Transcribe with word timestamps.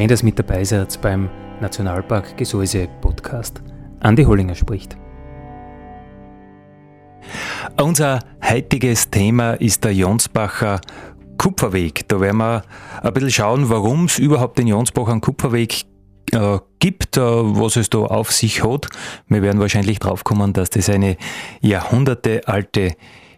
Schön, 0.00 0.08
dass 0.08 0.22
mit 0.22 0.38
dabei 0.38 0.64
seid 0.64 0.98
beim 1.02 1.28
Nationalpark 1.60 2.34
Gesäuse 2.38 2.88
Podcast. 3.02 3.60
Andi 4.00 4.24
Hollinger 4.24 4.54
spricht. 4.54 4.96
Unser 7.78 8.20
heutiges 8.42 9.10
Thema 9.10 9.52
ist 9.60 9.84
der 9.84 9.92
Jonsbacher 9.92 10.80
Kupferweg. 11.36 12.08
Da 12.08 12.18
werden 12.18 12.38
wir 12.38 12.62
ein 13.02 13.12
bisschen 13.12 13.30
schauen, 13.30 13.68
warum 13.68 14.06
es 14.06 14.18
überhaupt 14.18 14.56
den 14.56 14.68
Jonsbacher 14.68 15.20
Kupferweg 15.20 15.82
äh, 16.32 16.58
gibt, 16.78 17.18
äh, 17.18 17.20
was 17.20 17.76
es 17.76 17.90
da 17.90 17.98
auf 17.98 18.32
sich 18.32 18.64
hat. 18.64 18.88
Wir 19.28 19.42
werden 19.42 19.60
wahrscheinlich 19.60 19.98
draufkommen, 19.98 20.54
dass 20.54 20.70
das 20.70 20.88
eine 20.88 21.18
jahrhundertealte 21.60 22.94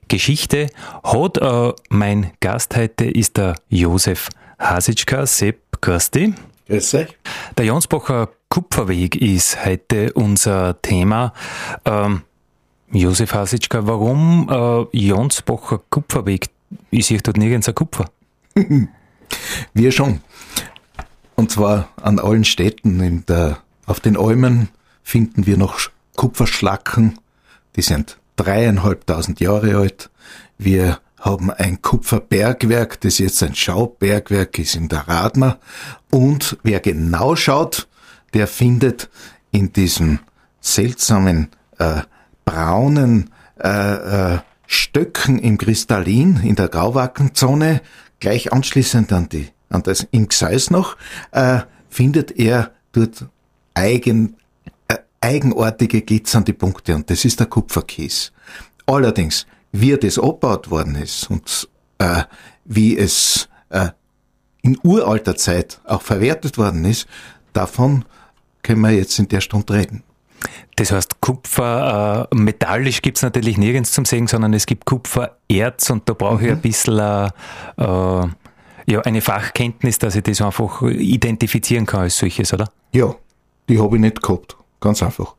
Geschichte 0.07 0.69
hat. 1.03 1.39
Äh, 1.39 1.73
mein 1.89 2.31
Gast 2.39 2.77
heute 2.77 3.07
ist 3.07 3.37
der 3.37 3.57
Josef 3.69 4.29
Hasitschka. 4.61 5.27
Sepp, 5.27 5.59
grüß 5.81 6.13
dich. 6.13 6.35
Grüß 6.73 6.95
euch. 6.95 7.19
Der 7.59 7.67
Jonsbacher 7.67 8.31
Kupferweg 8.49 9.17
ist 9.17 9.63
heute 9.63 10.11
unser 10.15 10.81
Thema. 10.81 11.35
Ähm, 11.85 12.23
Josef 12.91 13.35
Hasitschka, 13.35 13.87
warum 13.87 14.49
äh, 14.51 14.97
Jonsbacher 14.97 15.83
Kupferweg? 15.91 16.49
Ich 16.91 17.05
sehe 17.05 17.21
dort 17.21 17.37
nirgends 17.37 17.69
ein 17.69 17.75
Kupfer. 17.75 18.07
Wir 19.75 19.93
schon. 19.93 20.23
Und 21.37 21.51
zwar 21.51 21.91
an 22.01 22.19
allen 22.19 22.47
Städten 22.47 23.27
der, 23.27 23.59
auf 23.85 24.01
den 24.01 24.17
Almen 24.17 24.71
finden 25.03 25.45
wir 25.45 25.59
noch 25.59 25.79
Kupferschlacken. 26.17 27.19
Die 27.77 27.83
sind 27.83 28.17
dreieinhalbtausend 28.37 29.41
Jahre 29.41 29.77
alt. 29.77 30.09
Wir 30.57 31.01
haben 31.23 31.51
ein 31.51 31.81
Kupferbergwerk, 31.81 33.01
das 33.01 33.19
jetzt 33.19 33.43
ein 33.43 33.55
Schaubergwerk 33.55 34.59
ist 34.59 34.75
in 34.75 34.89
der 34.89 35.09
Radmer. 35.09 35.59
Und 36.11 36.59
wer 36.63 36.81
genau 36.81 37.37
schaut, 37.37 37.89
der 38.35 38.47
findet 38.47 39.09
in 39.53 39.73
diesen 39.73 40.21
seltsamen 40.61 41.49
äh, 41.79 42.03
braunen 42.45 43.31
äh, 43.59 44.35
äh, 44.35 44.39
Stöcken 44.67 45.39
im 45.39 45.59
Kristallin 45.59 46.41
in 46.43 46.57
der 46.57 46.69
Grauwackenzone, 46.69 47.83
gleich 48.21 48.53
anschließend 48.53 49.13
an 49.13 49.29
die 49.29 49.49
an 49.73 49.83
das 49.83 50.07
im 50.11 50.29
Gseis 50.29 50.71
noch, 50.71 50.97
äh, 51.31 51.61
findet 51.89 52.39
er 52.39 52.73
dort 52.93 53.27
eigen, 53.75 54.37
äh, 54.89 54.97
eigenartige 55.21 56.03
glitzernde 56.03 56.53
Punkte 56.53 56.95
und 56.95 57.09
das 57.11 57.25
ist 57.25 57.41
der 57.41 57.47
Kupferkies. 57.47 58.33
Allerdings 58.87 59.47
wie 59.73 59.97
das 59.97 60.19
abgebaut 60.19 60.71
worden 60.71 60.95
ist 60.97 61.31
und 61.31 61.69
äh, 61.99 62.23
wie 62.65 62.97
es 62.97 63.49
äh, 63.71 63.89
in 64.63 64.79
uralter 64.83 65.37
Zeit 65.37 65.81
auch 65.85 66.03
verwertet 66.03 66.59
worden 66.59 66.85
ist, 66.85 67.07
davon 67.53 68.05
können 68.63 68.83
wir 68.83 68.91
jetzt 68.91 69.19
in 69.19 69.29
der 69.29 69.41
Stunde 69.41 69.75
reden. 69.75 70.05
Das 70.77 70.93
heißt, 70.93 71.21
Kupfer, 71.21 72.29
äh, 72.31 72.35
metallisch 72.35 73.03
gibt's 73.03 73.23
natürlich 73.23 73.59
nirgends 73.59 73.93
zum 73.93 74.05
Sehen, 74.05 74.27
sondern 74.27 74.55
es 74.55 74.67
gibt 74.67 74.85
Kupfererz 74.85 75.91
und 75.91 76.09
da 76.09 76.15
brauche 76.15 76.43
ich 76.43 76.51
mhm. 76.51 76.57
ein 76.57 76.61
bisschen 76.61 76.99
äh, 76.99 77.27
äh, 77.79 78.29
ja, 78.87 79.01
eine 79.03 79.21
Fachkenntnis, 79.21 79.99
dass 79.99 80.17
ich 80.17 80.23
das 80.23 80.41
einfach 80.41 80.83
identifizieren 80.83 81.87
kann 81.87 82.03
als 82.03 82.17
solches, 82.17 82.53
oder? 82.53 82.71
Ja, 82.93 83.15
die 83.69 83.79
habe 83.79 83.97
ich 83.97 84.01
nicht 84.01 84.23
gehabt, 84.23 84.57
ganz 84.81 85.03
einfach. 85.03 85.37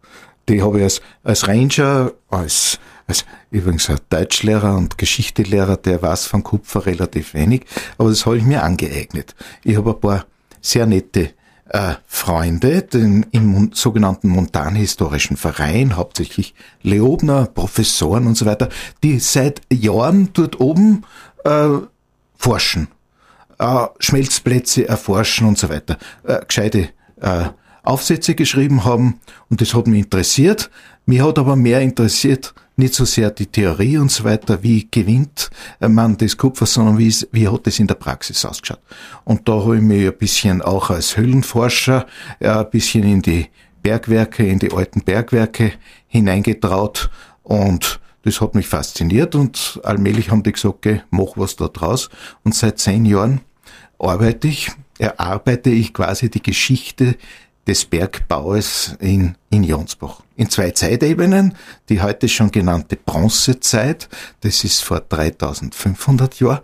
Die 0.50 0.62
habe 0.62 0.78
ich 0.78 0.84
als, 0.84 1.02
als 1.24 1.48
Ranger, 1.48 2.12
als 2.30 2.80
als 3.08 3.26
übrigens 3.52 3.90
ein 3.90 4.00
Deutschlehrer 4.10 4.76
und 4.78 4.98
Geschichtelehrer, 4.98 5.78
der 5.78 6.02
weiß 6.02 6.26
von 6.26 6.44
Kupfer 6.44 6.86
relativ 6.86 7.34
wenig, 7.34 7.66
aber 7.98 8.10
das 8.10 8.26
habe 8.26 8.38
ich 8.38 8.44
mir 8.44 8.64
angeeignet. 8.64 9.36
Ich 9.64 9.78
habe 9.78 9.92
ein 9.92 10.00
paar 10.00 10.26
sehr 10.62 10.86
nette 10.86 11.32
äh, 11.70 11.96
Freunde 12.06 12.84
den, 12.84 13.26
im 13.32 13.72
sogenannten 13.74 14.30
Montanhistorischen 14.30 15.38
Verein, 15.38 15.96
hauptsächlich 15.96 16.54
Leobner, 16.82 17.46
Professoren 17.46 18.28
und 18.28 18.38
so 18.38 18.46
weiter, 18.46 18.70
die 19.04 19.20
seit 19.20 19.62
Jahren 19.72 20.30
dort 20.34 20.60
oben 20.60 21.04
äh, 21.44 21.70
forschen, 22.38 22.88
äh, 23.60 23.88
Schmelzplätze 24.00 24.88
erforschen 24.88 25.48
und 25.48 25.58
so 25.58 25.70
weiter, 25.70 25.98
äh, 26.24 26.46
gescheite 26.46 26.90
äh, 27.22 27.46
Aufsätze 27.84 28.34
geschrieben 28.34 28.86
haben 28.86 29.20
und 29.50 29.62
das 29.62 29.74
hat 29.74 29.88
mich 29.88 30.00
interessiert. 30.00 30.70
Mir 31.06 31.26
hat 31.26 31.38
aber 31.38 31.56
mehr 31.56 31.82
interessiert, 31.82 32.54
nicht 32.76 32.94
so 32.94 33.06
sehr 33.06 33.30
die 33.30 33.46
Theorie 33.46 33.98
und 33.98 34.10
so 34.10 34.24
weiter, 34.24 34.64
wie 34.64 34.88
gewinnt 34.90 35.50
man 35.80 36.18
das 36.18 36.38
Kupfer, 36.38 36.66
sondern 36.66 36.98
wie, 36.98 37.14
wie 37.32 37.48
hat 37.48 37.68
es 37.68 37.80
in 37.80 37.88
der 37.88 37.96
Praxis 37.96 38.46
ausgeschaut. 38.46 38.80
Und 39.26 39.48
da 39.48 39.54
habe 39.54 39.78
ich 39.78 39.82
mich 39.82 40.08
ein 40.08 40.18
bisschen 40.18 40.62
auch 40.62 40.90
als 40.90 41.18
Höhlenforscher 41.18 42.08
ein 42.40 42.70
bisschen 42.72 43.04
in 43.04 43.22
die 43.22 43.50
Bergwerke, 43.82 44.48
in 44.48 44.60
die 44.60 44.72
alten 44.72 45.02
Bergwerke 45.02 45.74
hineingetraut 46.08 47.10
und 47.44 48.00
das 48.24 48.40
hat 48.40 48.56
mich 48.56 48.68
fasziniert 48.68 49.36
und 49.36 49.82
allmählich 49.84 50.32
haben 50.32 50.44
die 50.44 50.54
gesagt, 50.54 50.76
okay, 50.76 51.02
mach 51.10 51.36
was 51.36 51.58
da 51.58 51.68
draus. 51.68 52.10
Und 52.44 52.56
seit 52.56 52.80
zehn 52.80 53.06
Jahren 53.06 53.42
arbeite 54.00 54.48
ich, 54.48 54.72
erarbeite 54.98 55.70
ich 55.70 55.94
quasi 55.94 56.30
die 56.30 56.42
Geschichte 56.42 57.18
des 57.68 57.86
Bergbaues 57.86 58.96
in, 59.00 59.36
in 59.50 59.64
Jonsbach. 59.64 60.22
In 60.36 60.50
zwei 60.50 60.72
Zeitebenen, 60.72 61.56
die 61.90 62.02
heute 62.02 62.28
schon 62.28 62.52
genannte 62.52 62.98
Bronzezeit, 62.98 64.10
das 64.42 64.64
ist 64.64 64.84
vor 64.84 65.00
3500 65.00 66.40
Jahren 66.40 66.62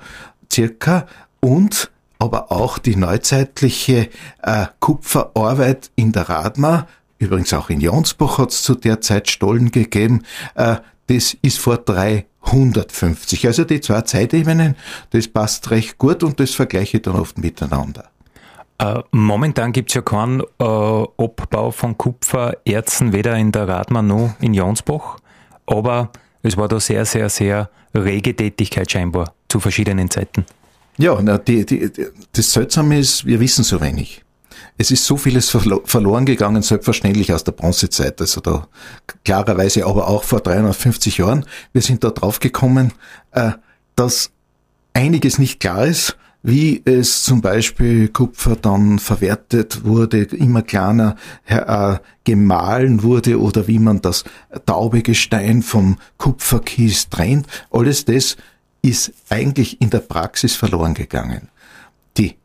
circa, 0.52 1.08
und 1.40 1.92
aber 2.18 2.52
auch 2.52 2.80
die 2.80 2.98
neuzeitliche 2.98 4.10
äh, 4.42 4.66
Kupferarbeit 4.80 5.90
in 5.96 6.12
der 6.12 6.28
Radma, 6.28 6.88
übrigens 7.18 7.54
auch 7.54 7.70
in 7.70 7.80
Jonsbach 7.80 8.38
hat 8.38 8.52
es 8.52 8.62
zu 8.62 8.76
der 8.76 9.00
Zeit 9.00 9.30
Stollen 9.30 9.72
gegeben, 9.72 10.24
äh, 10.56 10.78
das 11.08 11.36
ist 11.42 11.60
vor 11.60 11.78
350. 11.78 13.48
Also 13.48 13.64
die 13.64 13.82
zwei 13.82 14.02
Zeitebenen, 14.02 14.76
das 15.12 15.28
passt 15.28 15.72
recht 15.72 15.98
gut 15.98 16.24
und 16.24 16.40
das 16.40 16.52
vergleiche 16.52 16.98
ich 16.98 17.04
dann 17.04 17.16
oft 17.16 17.38
miteinander. 17.38 18.09
Äh, 18.80 19.02
momentan 19.12 19.74
gibt 19.74 19.92
es 19.92 19.96
ja 19.96 20.02
keinen 20.02 20.42
äh, 20.42 20.44
Abbau 20.64 21.72
von 21.72 21.98
Kupfererzen, 21.98 23.12
weder 23.14 23.36
in 23.36 23.52
der 23.52 23.68
Radmann 23.68 24.08
noch 24.08 24.36
in 24.40 24.54
Jonsbach, 24.54 25.18
aber 25.66 26.12
es 26.42 26.56
war 26.56 26.70
da 26.70 26.80
sehr, 26.80 27.06
sehr, 27.06 27.30
sehr 27.30 27.70
rege 27.94 28.34
Tätigkeit 28.36 28.90
scheinbar 28.90 29.34
zu 29.50 29.60
verschiedenen 29.60 30.10
Zeiten. 30.10 30.46
Ja, 30.98 31.20
na, 31.22 31.38
die, 31.38 31.66
die, 31.66 31.92
das 32.32 32.54
Seltsame 32.54 33.00
ist, 33.00 33.26
wir 33.26 33.40
wissen 33.40 33.64
so 33.64 33.82
wenig. 33.82 34.24
Es 34.78 34.92
ist 34.92 35.06
so 35.06 35.18
vieles 35.18 35.50
verloren 35.50 36.26
gegangen, 36.26 36.62
selbstverständlich 36.62 37.34
aus 37.34 37.44
der 37.44 37.52
Bronzezeit, 37.52 38.22
also 38.22 38.40
da 38.40 38.68
klarerweise 39.26 39.86
aber 39.86 40.08
auch 40.08 40.24
vor 40.24 40.40
350 40.40 41.18
Jahren. 41.18 41.46
Wir 41.74 41.82
sind 41.82 42.06
da 42.06 42.12
drauf 42.12 42.40
gekommen, 42.40 42.94
äh, 43.32 43.52
dass 43.96 44.32
einiges 44.94 45.38
nicht 45.38 45.60
klar 45.60 45.86
ist 45.86 46.16
wie 46.42 46.82
es 46.86 47.24
zum 47.24 47.42
Beispiel 47.42 48.08
Kupfer 48.08 48.56
dann 48.56 49.00
verwertet 49.00 49.84
wurde, 49.84 50.24
immer 50.24 50.62
kleiner 50.62 51.16
äh, 51.46 51.98
gemahlen 52.24 53.04
wurde 53.04 53.40
oder 53.40 53.68
wie 53.68 53.80
man 53.80 54.02
das 54.02 54.24
taube 54.66 55.02
Gestein 55.02 55.62
vom 55.62 55.98
Kupferkies 56.18 57.10
trennt. 57.10 57.48
Alles 57.72 58.06
das 58.06 58.38
ist 58.82 59.12
eigentlich 59.30 59.82
in 59.82 59.90
der 59.90 60.00
Praxis 60.00 60.56
verloren 60.56 60.94
gegangen. 60.94 61.50
Die 62.18 62.36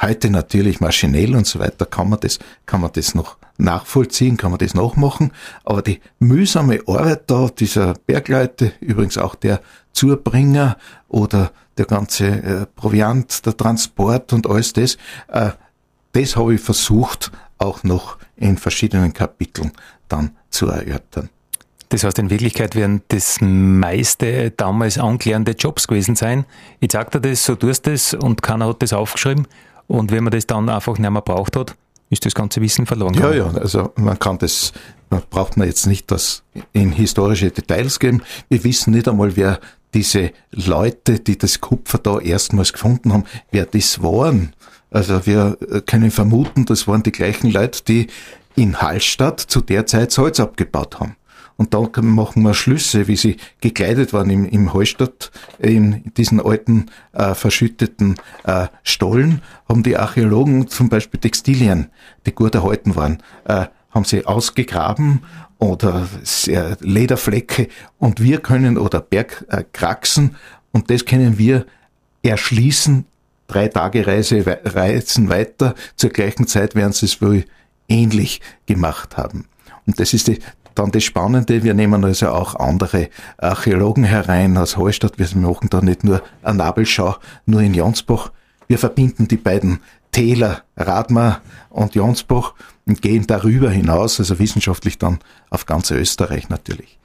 heute 0.00 0.30
natürlich 0.30 0.80
maschinell 0.80 1.34
und 1.34 1.46
so 1.46 1.58
weiter 1.58 1.84
kann 1.84 2.08
man 2.08 2.20
das, 2.20 2.38
kann 2.66 2.80
man 2.80 2.92
das 2.92 3.14
noch 3.14 3.36
nachvollziehen, 3.58 4.36
kann 4.36 4.50
man 4.50 4.58
das 4.58 4.74
nachmachen, 4.74 5.32
aber 5.64 5.82
die 5.82 6.00
mühsame 6.18 6.80
Arbeit 6.86 7.24
da 7.26 7.48
dieser 7.48 7.94
Bergleute, 8.06 8.72
übrigens 8.80 9.18
auch 9.18 9.34
der 9.34 9.60
Zurbringer 9.92 10.78
oder 11.08 11.52
der 11.78 11.86
ganze 11.86 12.26
äh, 12.26 12.66
Proviant, 12.76 13.44
der 13.46 13.56
Transport 13.56 14.32
und 14.32 14.48
alles 14.48 14.72
das, 14.72 14.96
äh, 15.28 15.50
das 16.12 16.36
habe 16.36 16.54
ich 16.54 16.60
versucht 16.60 17.32
auch 17.58 17.82
noch 17.84 18.18
in 18.36 18.58
verschiedenen 18.58 19.12
Kapiteln 19.12 19.72
dann 20.08 20.36
zu 20.50 20.66
erörtern. 20.66 21.30
Das 21.88 22.04
heißt, 22.04 22.18
in 22.18 22.30
Wirklichkeit 22.30 22.74
werden 22.74 23.02
das 23.08 23.38
meiste 23.40 24.50
damals 24.50 24.98
anklärende 24.98 25.52
Jobs 25.52 25.86
gewesen 25.86 26.16
sein. 26.16 26.46
Ich 26.80 26.92
sag 26.92 27.10
dir 27.10 27.20
das, 27.20 27.44
so 27.44 27.54
tust 27.54 27.86
das 27.86 28.14
und 28.14 28.42
keiner 28.42 28.66
hat 28.66 28.82
das 28.82 28.94
aufgeschrieben. 28.94 29.46
Und 29.88 30.10
wenn 30.10 30.24
man 30.24 30.30
das 30.30 30.46
dann 30.46 30.70
einfach 30.70 30.96
nicht 30.96 31.10
mehr 31.10 31.20
braucht 31.20 31.54
hat, 31.54 31.76
ist 32.08 32.24
das 32.24 32.34
ganze 32.34 32.62
Wissen 32.62 32.86
verloren. 32.86 33.14
Ja, 33.14 33.32
ja, 33.32 33.46
also 33.46 33.92
man 33.96 34.18
kann 34.18 34.38
das, 34.38 34.72
man 35.12 35.22
braucht 35.28 35.56
man 35.56 35.68
jetzt 35.68 35.86
nicht 35.86 36.10
das 36.10 36.42
in 36.72 36.90
historische 36.90 37.50
Details 37.50 38.00
geben. 38.00 38.22
Wir 38.48 38.64
wissen 38.64 38.92
nicht 38.92 39.08
einmal, 39.08 39.36
wer 39.36 39.60
diese 39.94 40.32
Leute, 40.50 41.20
die 41.20 41.36
das 41.36 41.60
Kupfer 41.60 41.98
da 41.98 42.18
erstmals 42.18 42.72
gefunden 42.72 43.12
haben, 43.12 43.24
wer 43.50 43.66
das 43.66 44.02
waren. 44.02 44.54
Also 44.90 45.26
wir 45.26 45.58
können 45.86 46.10
vermuten, 46.10 46.64
das 46.64 46.88
waren 46.88 47.02
die 47.02 47.12
gleichen 47.12 47.50
Leute, 47.50 47.84
die 47.84 48.06
in 48.56 48.80
Hallstatt 48.80 49.40
zu 49.40 49.60
der 49.60 49.86
Zeit 49.86 50.12
Salz 50.12 50.40
abgebaut 50.40 50.98
haben. 50.98 51.16
Und 51.56 51.74
da 51.74 51.86
machen 52.00 52.42
wir 52.42 52.54
Schlüsse, 52.54 53.06
wie 53.06 53.16
sie 53.16 53.36
gekleidet 53.60 54.12
waren 54.14 54.30
im, 54.30 54.46
im 54.46 54.72
Hallstatt, 54.72 55.30
in 55.58 56.02
diesen 56.16 56.40
alten, 56.40 56.86
äh, 57.12 57.34
verschütteten 57.34 58.16
äh, 58.44 58.68
Stollen, 58.82 59.42
haben 59.68 59.82
die 59.82 59.96
Archäologen 59.96 60.68
zum 60.68 60.88
Beispiel 60.88 61.20
Textilien, 61.20 61.90
die 62.26 62.34
gut 62.34 62.54
erhalten 62.54 62.96
waren, 62.96 63.22
äh, 63.44 63.66
haben 63.92 64.04
sie 64.04 64.26
ausgegraben 64.26 65.22
oder 65.58 66.08
Lederflecke 66.80 67.68
und 67.98 68.20
wir 68.20 68.40
können, 68.40 68.78
oder 68.78 69.00
Bergkraxen, 69.00 70.36
und 70.72 70.90
das 70.90 71.04
können 71.04 71.38
wir 71.38 71.66
erschließen, 72.22 73.04
drei 73.46 73.68
Tage 73.68 74.06
Reise, 74.06 74.44
Reisen 74.64 75.28
weiter, 75.28 75.74
zur 75.96 76.10
gleichen 76.10 76.46
Zeit 76.46 76.74
werden 76.74 76.92
sie 76.92 77.06
es 77.06 77.20
wohl 77.20 77.44
ähnlich 77.88 78.40
gemacht 78.66 79.16
haben. 79.16 79.46
Und 79.86 80.00
das 80.00 80.14
ist 80.14 80.28
die, 80.28 80.38
dann 80.74 80.90
das 80.90 81.04
Spannende, 81.04 81.62
wir 81.62 81.74
nehmen 81.74 82.04
also 82.04 82.30
auch 82.30 82.54
andere 82.56 83.10
Archäologen 83.36 84.04
herein 84.04 84.56
aus 84.56 84.76
Hallstatt. 84.76 85.18
Wir 85.18 85.28
machen 85.36 85.68
da 85.68 85.80
nicht 85.82 86.02
nur 86.02 86.22
eine 86.42 86.58
Nabelschau, 86.58 87.16
nur 87.44 87.60
in 87.60 87.74
Jonsbach. 87.74 88.32
Wir 88.68 88.78
verbinden 88.78 89.28
die 89.28 89.36
beiden 89.36 89.80
Täler, 90.12 90.62
Radmar 90.76 91.42
und 91.68 91.94
Jonsbach 91.94 92.54
und 92.86 93.02
gehen 93.02 93.26
darüber 93.26 93.70
hinaus, 93.70 94.18
also 94.18 94.38
wissenschaftlich 94.38 94.98
dann 94.98 95.18
auf 95.50 95.66
ganz 95.66 95.90
Österreich 95.90 96.48
natürlich. 96.48 96.98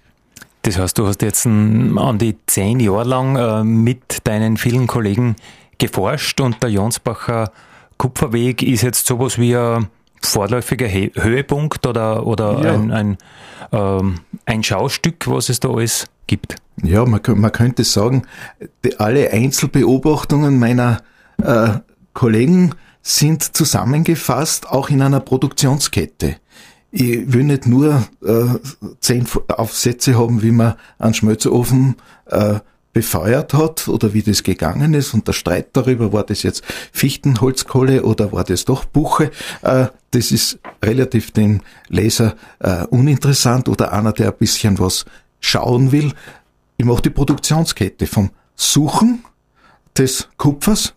Das 0.64 0.78
heißt, 0.78 0.98
du 0.98 1.08
hast 1.08 1.22
jetzt 1.22 1.46
an 1.46 2.18
die 2.20 2.36
zehn 2.46 2.80
Jahre 2.80 3.06
lang 3.06 3.36
äh, 3.36 3.64
mit 3.64 4.28
deinen 4.28 4.58
vielen 4.58 4.88
Kollegen 4.88 5.36
geforscht 5.78 6.42
und 6.42 6.62
der 6.62 6.72
Jonsbacher 6.72 7.52
Kupferweg 7.98 8.62
ist 8.64 8.82
jetzt 8.82 9.08
sowas 9.08 9.38
wie 9.38 9.56
ein 9.56 9.88
vorläufiger 10.22 10.88
Höhepunkt 10.90 11.86
oder, 11.86 12.26
oder 12.26 12.64
ja. 12.64 12.74
ein, 12.74 12.92
ein, 12.92 13.18
ähm, 13.72 14.16
ein 14.46 14.64
Schaustück, 14.64 15.28
was 15.28 15.50
es 15.50 15.60
da 15.60 15.70
alles 15.70 16.08
gibt? 16.28 16.56
Ja, 16.84 17.06
man, 17.06 17.22
man 17.36 17.52
könnte 17.52 17.84
sagen, 17.84 18.24
die, 18.84 19.00
alle 19.00 19.32
Einzelbeobachtungen 19.32 20.60
meiner 20.60 21.02
äh, 21.42 21.80
Kollegen 22.14 22.74
sind 23.08 23.56
zusammengefasst 23.56 24.68
auch 24.68 24.90
in 24.90 25.02
einer 25.02 25.22
Produktionskette. 25.22 26.36
Ich 26.92 27.32
will 27.32 27.46
nicht 27.46 27.66
nur 27.66 28.06
äh, 28.22 28.46
zehn 29.00 29.26
Aufsätze 29.48 30.20
haben, 30.20 30.42
wie 30.42 30.52
man 30.52 30.76
einen 31.00 31.14
Schmelzofen 31.14 31.96
äh, 32.26 32.60
befeuert 32.92 33.54
hat 33.54 33.88
oder 33.88 34.14
wie 34.14 34.24
das 34.24 34.44
gegangen 34.44 34.94
ist 34.94 35.14
und 35.14 35.26
der 35.26 35.34
Streit 35.34 35.70
darüber, 35.72 36.12
war 36.12 36.26
das 36.26 36.44
jetzt 36.44 36.64
Fichtenholzkohle 36.92 38.04
oder 38.04 38.34
war 38.34 38.44
das 38.44 38.66
doch 38.66 38.84
Buche, 38.84 39.32
äh, 39.62 39.88
das 40.12 40.32
ist 40.32 40.60
relativ 40.84 41.32
dem 41.32 41.62
Leser 41.88 42.36
äh, 42.60 42.84
uninteressant 42.88 43.70
oder 43.70 43.94
einer, 43.94 44.12
der 44.12 44.32
ein 44.32 44.38
bisschen 44.38 44.80
was 44.80 45.06
schauen 45.40 45.94
will. 45.94 46.12
Ich 46.76 46.86
mache 46.86 47.04
die 47.04 47.10
Produktionskette 47.10 48.06
vom 48.06 48.32
Suchen 48.56 49.24
des 49.98 50.28
Kupfers, 50.38 50.94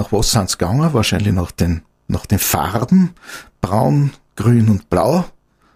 nach 0.00 0.12
was 0.12 0.30
sind 0.30 0.50
gegangen, 0.50 0.94
wahrscheinlich 0.94 1.34
nach 1.34 1.50
den, 1.50 1.82
nach 2.08 2.24
den 2.24 2.38
Farben, 2.38 3.10
braun, 3.60 4.12
grün 4.34 4.70
und 4.70 4.88
blau, 4.88 5.26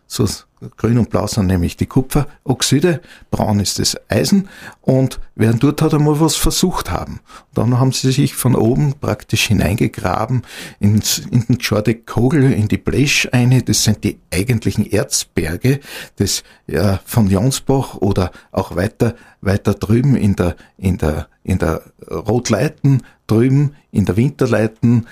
so 0.07 0.27
grün 0.79 0.99
und 0.99 1.11
blau 1.11 1.27
sind 1.27 1.47
nämlich 1.47 1.77
die 1.77 1.87
Kupferoxide, 1.87 3.03
braun 3.31 3.61
ist 3.61 3.79
das 3.79 3.97
Eisen. 4.09 4.49
Und 4.81 5.21
während 5.35 5.63
dort 5.63 5.83
hat 5.83 5.93
einmal 5.93 6.21
was 6.21 6.37
versucht 6.37 6.91
haben. 6.91 7.21
Dann 7.53 7.79
haben 7.79 7.93
sie 7.93 8.13
sich 8.13 8.35
von 8.35 8.55
oben 8.55 8.95
praktisch 8.99 9.47
hineingegraben 9.47 10.43
ins, 10.81 11.19
in 11.19 11.45
den 11.47 11.59
Jordi 11.59 11.95
Kogel, 11.95 12.53
in 12.53 12.69
die 12.69 12.79
Blesch 12.79 13.29
eine, 13.33 13.63
das 13.63 13.85
sind 13.85 14.05
die 14.05 14.19
eigentlichen 14.33 14.91
Erzberge 14.91 15.81
des, 16.19 16.45
ja, 16.67 17.01
von 17.05 17.29
Jonsbach 17.29 17.97
oder 17.97 18.31
auch 18.53 18.75
weiter, 18.77 19.17
weiter 19.43 19.75
drüben 19.75 20.17
in 20.17 20.37
der, 20.37 20.57
in 20.79 20.97
der, 20.97 21.29
in 21.43 21.59
der 21.59 21.83
Rotleiten, 22.11 23.03
drüben 23.27 23.75
in 23.91 24.05
der 24.05 24.17
Winterleiten, 24.17 25.07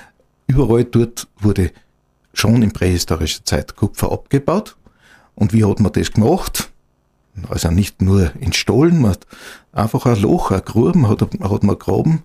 überall 0.46 0.84
dort 0.84 1.28
wurde 1.38 1.72
schon 2.34 2.62
in 2.62 2.72
prähistorischer 2.72 3.44
Zeit 3.44 3.76
Kupfer 3.76 4.12
abgebaut 4.12 4.76
und 5.34 5.52
wie 5.52 5.64
hat 5.64 5.80
man 5.80 5.92
das 5.92 6.12
gemacht? 6.12 6.70
Also 7.48 7.70
nicht 7.70 8.02
nur 8.02 8.32
in 8.40 8.52
Stollen, 8.52 9.00
man 9.00 9.12
hat 9.12 9.26
einfach 9.72 10.04
ein 10.06 10.20
Loch, 10.20 10.50
ein 10.50 10.64
Gruben 10.64 11.08
hat, 11.08 11.22
hat 11.22 11.62
man 11.62 11.78
graben 11.78 12.22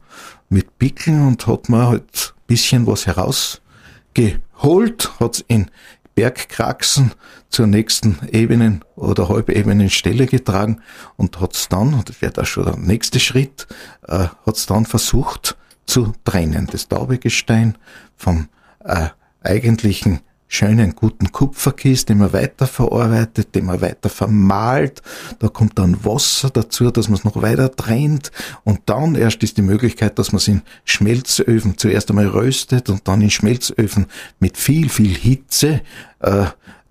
mit 0.50 0.78
Pickeln 0.78 1.26
und 1.26 1.48
hat 1.48 1.70
man 1.70 1.88
halt 1.88 2.34
bisschen 2.48 2.88
was 2.88 3.06
herausgeholt, 3.06 5.12
hat's 5.20 5.44
in 5.48 5.70
Bergkraxen 6.16 7.12
zur 7.50 7.68
nächsten 7.68 8.18
Ebenen 8.32 8.84
oder 8.96 9.30
Halbebenenstelle 9.30 10.26
getragen 10.26 10.82
und 11.16 11.40
hat's 11.40 11.70
dann, 11.70 11.94
und 11.94 12.10
das 12.10 12.22
wäre 12.22 12.34
da 12.34 12.44
schon 12.44 12.66
der 12.66 12.78
nächste 12.78 13.20
Schritt, 13.20 13.68
äh, 14.08 14.28
hat's 14.46 14.66
dann 14.66 14.86
versucht 14.86 15.56
zu 15.88 16.14
trennen. 16.24 16.68
Das 16.72 16.88
Taubegestein 16.88 17.76
vom 18.16 18.48
äh, 18.84 19.08
eigentlichen 19.42 20.20
schönen 20.48 20.96
guten 20.96 21.32
Kupferkies, 21.32 22.06
den 22.06 22.20
man 22.20 22.32
weiterverarbeitet, 22.32 23.54
den 23.54 23.66
man 23.66 23.82
weiter 23.82 24.10
vermahlt. 24.10 25.02
Da 25.40 25.50
kommt 25.50 25.78
dann 25.78 26.06
Wasser 26.06 26.50
dazu, 26.50 26.90
dass 26.90 27.10
man 27.10 27.18
es 27.18 27.26
noch 27.26 27.42
weiter 27.42 27.72
trennt. 27.76 28.32
Und 28.64 28.82
dann 28.86 29.16
erst 29.16 29.44
ist 29.44 29.58
die 29.58 29.62
Möglichkeit, 29.62 30.18
dass 30.20 30.32
man 30.32 30.38
es 30.38 30.48
in 30.48 30.62
Schmelzöfen 30.86 31.78
zuerst 31.78 32.10
einmal 32.10 32.28
röstet 32.28 32.90
und 32.90 33.08
dann 33.08 33.22
in 33.22 33.30
Schmelzöfen 33.30 34.08
mit 34.40 34.58
viel, 34.58 34.90
viel 34.90 35.14
Hitze 35.14 35.82
äh, 36.20 36.46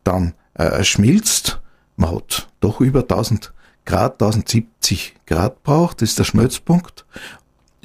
dann 0.04 0.34
äh, 0.54 0.84
schmilzt. 0.84 1.60
Man 1.96 2.14
hat 2.14 2.48
doch 2.60 2.80
über 2.80 3.00
1000 3.00 3.52
Grad, 3.86 4.20
1070 4.20 5.14
Grad 5.26 5.62
braucht, 5.62 6.02
das 6.02 6.10
ist 6.10 6.18
der 6.18 6.24
Schmelzpunkt. 6.24 7.06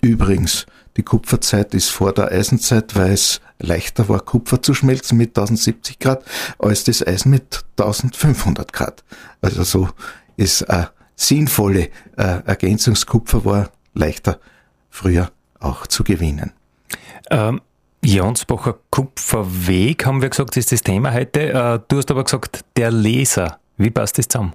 Übrigens, 0.02 0.66
die 0.98 1.04
Kupferzeit 1.04 1.74
ist 1.74 1.90
vor 1.90 2.14
der 2.14 2.32
Eisenzeit, 2.32 2.96
weil 2.96 3.12
es 3.12 3.40
leichter 3.60 4.10
war, 4.10 4.20
Kupfer 4.20 4.62
zu 4.62 4.74
schmelzen 4.74 5.18
mit 5.18 5.30
1070 5.30 6.00
Grad, 6.00 6.26
als 6.60 6.84
das 6.84 7.06
Eisen 7.06 7.30
mit 7.30 7.64
1500 7.78 8.74
Grad. 8.74 9.04
Also 9.42 9.64
so 9.64 9.90
ist 10.36 10.70
eine 10.70 10.90
sinnvolle 11.16 11.90
äh, 12.18 12.42
Ergänzungskupfer 12.46 13.46
war 13.46 13.70
leichter 13.94 14.40
früher 14.90 15.32
auch 15.60 15.88
zu 15.88 16.04
gewinnen. 16.04 16.52
Ähm, 17.30 17.62
Jansbacher 18.04 18.80
Kupferweg, 18.90 20.06
haben 20.06 20.22
wir 20.24 20.30
gesagt, 20.30 20.58
ist 20.58 20.72
das 20.72 20.82
Thema 20.82 21.14
heute. 21.14 21.52
Äh, 21.52 21.80
du 21.88 21.98
hast 21.98 22.10
aber 22.10 22.24
gesagt, 22.24 22.66
der 22.76 22.92
Leser. 22.92 23.60
Wie 23.78 23.92
passt 23.92 24.18
das 24.18 24.28
zusammen? 24.28 24.54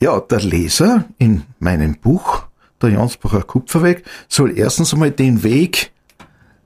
Ja, 0.00 0.20
der 0.20 0.40
Leser 0.40 1.06
in 1.16 1.44
meinem 1.58 1.96
Buch 1.96 2.46
der 2.82 2.90
Jansbacher 2.90 3.42
Kupferweg, 3.42 4.04
soll 4.28 4.58
erstens 4.58 4.92
einmal 4.92 5.10
den 5.10 5.42
Weg 5.42 5.92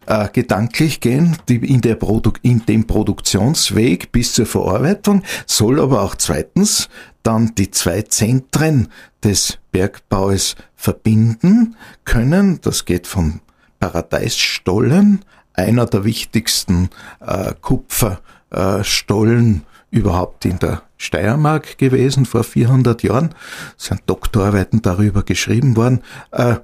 äh, 0.06 0.28
gedanklich 0.32 1.00
gehen, 1.00 1.36
die 1.48 1.56
in, 1.56 1.80
der 1.80 1.94
Produ 1.94 2.32
in 2.42 2.66
dem 2.66 2.86
Produktionsweg 2.86 4.12
bis 4.12 4.34
zur 4.34 4.44
Verarbeitung, 4.46 5.22
soll 5.46 5.80
aber 5.80 6.02
auch 6.02 6.16
zweitens 6.16 6.90
dann 7.22 7.54
die 7.54 7.70
zwei 7.70 8.02
Zentren 8.02 8.88
des 9.22 9.58
Bergbaues 9.72 10.56
verbinden 10.74 11.76
können. 12.04 12.60
Das 12.62 12.86
geht 12.86 13.06
vom 13.06 13.40
Paradeisstollen, 13.78 15.24
einer 15.54 15.86
der 15.86 16.04
wichtigsten 16.04 16.90
äh, 17.20 17.54
Kupferstollen 17.60 19.62
überhaupt 19.90 20.44
in 20.44 20.58
der 20.58 20.82
Steiermark 21.00 21.78
gewesen 21.78 22.26
vor 22.26 22.44
400 22.44 23.02
Jahren. 23.02 23.34
Es 23.78 23.86
sind 23.86 24.02
Doktorarbeiten 24.04 24.82
darüber 24.82 25.22
geschrieben 25.22 25.74
worden. 25.74 26.02
Äh, 26.30 26.56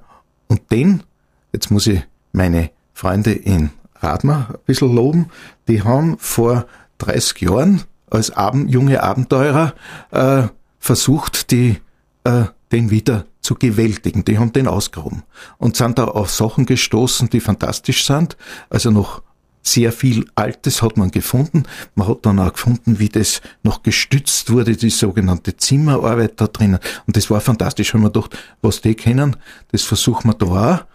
und 0.47 0.71
den, 0.71 1.03
jetzt 1.51 1.71
muss 1.71 1.87
ich 1.87 2.01
meine 2.33 2.69
Freunde 2.93 3.31
in 3.33 3.71
Radmar 3.99 4.49
ein 4.49 4.59
bisschen 4.67 4.93
loben, 4.93 5.31
die 5.67 5.81
haben 5.81 6.17
vor 6.19 6.67
30 6.99 7.41
Jahren 7.41 7.81
als 8.11 8.31
junge 8.67 9.01
Abenteurer 9.01 9.73
äh, 10.11 10.43
versucht, 10.79 11.49
die, 11.49 11.77
äh, 12.23 12.43
den 12.71 12.91
wieder 12.91 13.25
zu 13.41 13.55
gewältigen. 13.55 14.23
Die 14.23 14.37
haben 14.37 14.53
den 14.53 14.67
ausgehoben 14.67 15.23
und 15.57 15.75
sind 15.75 15.97
da 15.97 16.05
auf 16.05 16.29
Sachen 16.29 16.67
gestoßen, 16.67 17.29
die 17.29 17.39
fantastisch 17.39 18.05
sind. 18.05 18.37
Also 18.69 18.91
noch 18.91 19.23
sehr 19.67 19.91
viel 19.91 20.25
Altes 20.35 20.81
hat 20.81 20.97
man 20.97 21.11
gefunden. 21.11 21.63
Man 21.95 22.07
hat 22.07 22.25
dann 22.25 22.39
auch 22.39 22.53
gefunden, 22.53 22.99
wie 22.99 23.09
das 23.09 23.41
noch 23.63 23.83
gestützt 23.83 24.51
wurde, 24.51 24.75
die 24.75 24.89
sogenannte 24.89 25.57
Zimmerarbeit 25.57 26.39
da 26.39 26.47
drinnen. 26.47 26.79
Und 27.05 27.17
das 27.17 27.29
war 27.29 27.41
fantastisch, 27.41 27.93
wenn 27.93 28.01
man 28.01 28.11
gedacht, 28.13 28.37
was 28.61 28.81
die 28.81 28.95
kennen, 28.95 29.35
das 29.71 29.83
versuchen 29.83 30.29
wir 30.29 30.33
da 30.33 30.75
auch. 30.75 30.85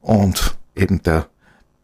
Und 0.00 0.56
eben 0.74 1.02
der, 1.02 1.26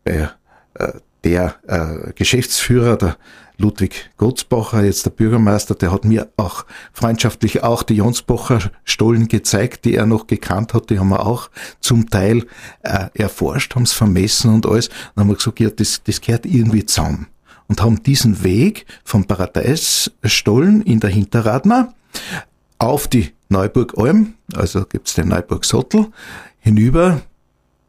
der, 0.07 0.35
äh, 0.75 0.93
der 1.25 1.57
äh, 1.67 2.13
Geschäftsführer, 2.15 2.97
der 2.97 3.17
Ludwig 3.59 4.11
Gottsbacher, 4.17 4.85
jetzt 4.85 5.05
der 5.05 5.11
Bürgermeister, 5.11 5.75
der 5.75 5.93
hat 5.93 6.05
mir 6.05 6.29
auch 6.37 6.65
freundschaftlich 6.93 7.63
auch 7.63 7.83
die 7.83 7.95
Jonsbacher 7.95 8.71
Stollen 8.85 9.29
gezeigt, 9.29 9.85
die 9.85 9.95
er 9.95 10.07
noch 10.07 10.27
gekannt 10.27 10.75
hat, 10.75 10.91
die 10.91 10.99
haben 10.99 11.11
wir 11.11 11.27
auch 11.27 11.51
zum 11.81 12.11
Teil 12.11 12.47
äh, 12.83 13.09
erforscht, 13.15 13.75
haben 13.75 13.85
es 13.85 13.93
vermessen 13.93 14.53
und 14.53 14.67
alles. 14.67 14.89
Dann 14.89 15.25
haben 15.25 15.29
wir 15.29 15.37
gesagt, 15.37 15.61
ja, 15.61 15.71
das, 15.71 16.03
das 16.05 16.21
gehört 16.21 16.47
irgendwie 16.47 16.87
zusammen. 16.87 17.29
Und 17.69 17.81
haben 17.81 18.03
diesen 18.03 18.43
Weg 18.43 18.87
vom 19.05 19.25
Paradeisstollen 19.25 20.83
in 20.83 21.01
der 21.01 21.11
Hinterradner 21.11 21.95
auf 22.79 23.07
die 23.09 23.33
Neuburg-Alm, 23.49 24.35
also 24.55 24.85
gibt's 24.85 25.15
den 25.15 25.29
Neuburg-Sottel, 25.29 26.09
hinüber 26.59 27.23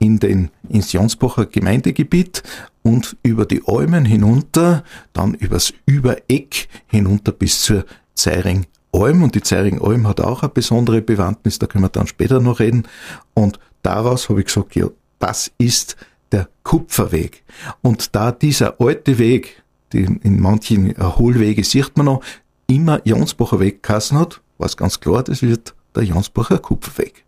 in 0.04 0.20
den, 0.20 0.50
ins 0.68 0.92
Jonsbacher 0.92 1.46
Gemeindegebiet 1.46 2.44
und 2.82 3.16
über 3.24 3.46
die 3.46 3.62
Almen 3.66 4.04
hinunter, 4.04 4.84
dann 5.14 5.34
übers 5.34 5.74
Übereck 5.86 6.68
hinunter 6.88 7.32
bis 7.32 7.62
zur 7.62 7.86
Zeiring 8.14 8.66
Alm 8.92 9.24
und 9.24 9.34
die 9.34 9.42
Zeiring 9.42 9.82
Alm 9.82 10.06
hat 10.06 10.20
auch 10.20 10.44
eine 10.44 10.50
besondere 10.50 11.02
Bewandtnis, 11.02 11.58
da 11.58 11.68
können 11.68 11.86
wir 11.86 11.90
dann 11.90 12.08
später 12.08 12.42
noch 12.42 12.60
reden 12.60 12.84
und 13.34 13.60
daraus 13.82 14.28
habe 14.28 14.42
ich 14.42 14.48
gesagt, 14.48 14.76
ja, 14.76 14.88
das 15.20 15.52
ist 15.58 15.96
der 16.34 16.50
Kupferweg. 16.64 17.44
Und 17.82 18.14
da 18.14 18.34
dieser 18.34 18.82
alte 18.82 19.18
Weg, 19.20 19.64
den 19.94 20.18
in 20.18 20.42
manchen 20.42 20.96
Hohlwege 20.98 21.64
sieht 21.64 21.96
man 21.96 22.08
noch, 22.08 22.24
immer 22.68 23.00
Jonsbacher 23.08 23.62
Weg 23.62 23.84
geheißen 23.84 24.20
hat, 24.20 24.42
war 24.58 24.68
es 24.68 24.76
ganz 24.76 25.00
klar, 25.00 25.24
das 25.24 25.42
wird 25.42 25.74
der 25.96 26.04
Jonsbacher 26.04 26.60
Kupferweg. 26.60 27.24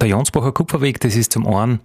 Der 0.00 0.08
Jonsbacher 0.08 0.52
Kupferweg, 0.52 1.00
das 1.00 1.16
ist 1.16 1.32
zum 1.32 1.46
einen 1.46 1.80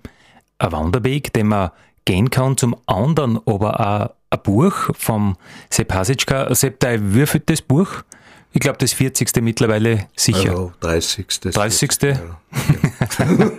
ein 0.60 0.72
Wanderweg, 0.72 1.34
den 1.34 1.48
man 1.48 1.72
gehen 2.05 2.29
kann, 2.29 2.58
zum 2.58 2.75
anderen 2.86 3.39
aber 3.46 3.79
auch 3.79 4.10
ein 4.29 4.39
Buch 4.43 4.91
vom 4.93 5.36
Sepp 5.70 5.93
Hasitschka. 5.93 6.53
Sepp, 6.53 6.79
der 6.79 7.13
würfelt 7.13 7.50
das 7.50 7.62
Buch? 7.62 8.03
Ich 8.51 8.60
glaube, 8.60 8.77
das 8.77 8.93
40. 8.93 9.41
mittlerweile 9.41 10.08
sicher. 10.15 10.51
Also 10.51 10.74
30. 10.82 11.25
30. 11.41 11.91
Ja. 12.03 12.17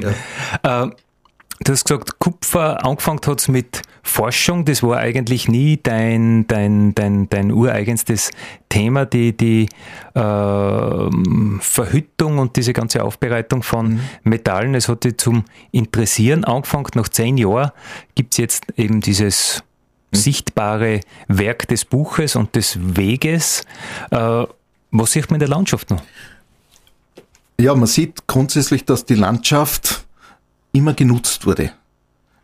ja. 0.62 0.84
äh, 0.84 0.90
Du 1.62 1.72
hast 1.72 1.84
gesagt, 1.84 2.18
Kupfer, 2.18 2.84
angefangen 2.86 3.20
hat's 3.26 3.48
mit 3.48 3.82
Forschung, 4.02 4.64
das 4.64 4.82
war 4.82 4.96
eigentlich 4.96 5.46
nie 5.46 5.78
dein, 5.82 6.46
dein, 6.46 6.94
dein, 6.94 7.28
dein 7.28 7.52
ureigenstes 7.52 8.30
Thema, 8.70 9.04
die, 9.04 9.36
die 9.36 9.68
äh, 10.14 11.10
Verhüttung 11.60 12.38
und 12.38 12.56
diese 12.56 12.72
ganze 12.72 13.04
Aufbereitung 13.04 13.62
von 13.62 13.88
mhm. 13.88 14.00
Metallen. 14.22 14.74
Es 14.74 14.88
hat 14.88 15.04
dich 15.04 15.18
zum 15.18 15.44
Interessieren 15.70 16.44
angefangen. 16.44 16.86
Nach 16.94 17.10
zehn 17.10 17.36
Jahren 17.36 17.72
gibt's 18.14 18.38
jetzt 18.38 18.64
eben 18.76 19.02
dieses 19.02 19.62
mhm. 20.12 20.16
sichtbare 20.16 21.00
Werk 21.28 21.68
des 21.68 21.84
Buches 21.84 22.36
und 22.36 22.54
des 22.56 22.78
Weges. 22.80 23.64
Äh, 24.10 24.44
was 24.92 25.12
sieht 25.12 25.30
man 25.30 25.36
in 25.36 25.40
der 25.40 25.48
Landschaft 25.48 25.90
noch? 25.90 26.02
Ja, 27.60 27.74
man 27.74 27.86
sieht 27.86 28.26
grundsätzlich, 28.26 28.86
dass 28.86 29.04
die 29.04 29.14
Landschaft 29.14 30.06
immer 30.72 30.94
genutzt 30.94 31.46
wurde. 31.46 31.72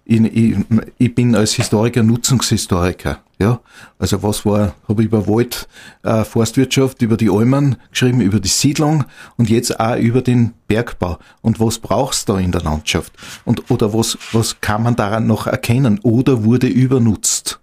Ich, 0.09 0.21
ich, 0.21 0.56
ich 0.99 1.14
bin 1.14 1.35
als 1.35 1.54
Historiker 1.54 2.02
Nutzungshistoriker. 2.04 3.18
Ja, 3.38 3.61
also 3.99 4.23
was 4.23 4.47
war, 4.47 4.75
habe 4.88 5.02
ich 5.02 5.09
über 5.09 5.26
Wald, 5.26 5.68
äh, 6.04 6.25
Forstwirtschaft, 6.25 7.02
über 7.02 7.16
die 7.16 7.28
Almen 7.28 7.76
geschrieben, 7.90 8.21
über 8.21 8.40
die 8.40 8.49
Siedlung 8.49 9.04
und 9.37 9.50
jetzt 9.50 9.78
auch 9.78 9.97
über 9.97 10.23
den 10.23 10.54
Bergbau. 10.68 11.18
Und 11.42 11.61
was 11.61 11.80
brauchst 11.80 12.28
du 12.28 12.35
da 12.35 12.38
in 12.38 12.52
der 12.52 12.62
Landschaft? 12.62 13.12
Und 13.45 13.71
oder 13.71 13.92
was 13.92 14.16
was 14.33 14.61
kann 14.61 14.85
man 14.85 14.97
daran 14.97 15.26
noch 15.26 15.47
erkennen? 15.49 15.99
Oder 16.02 16.45
wurde 16.45 16.68
übernutzt? 16.68 17.59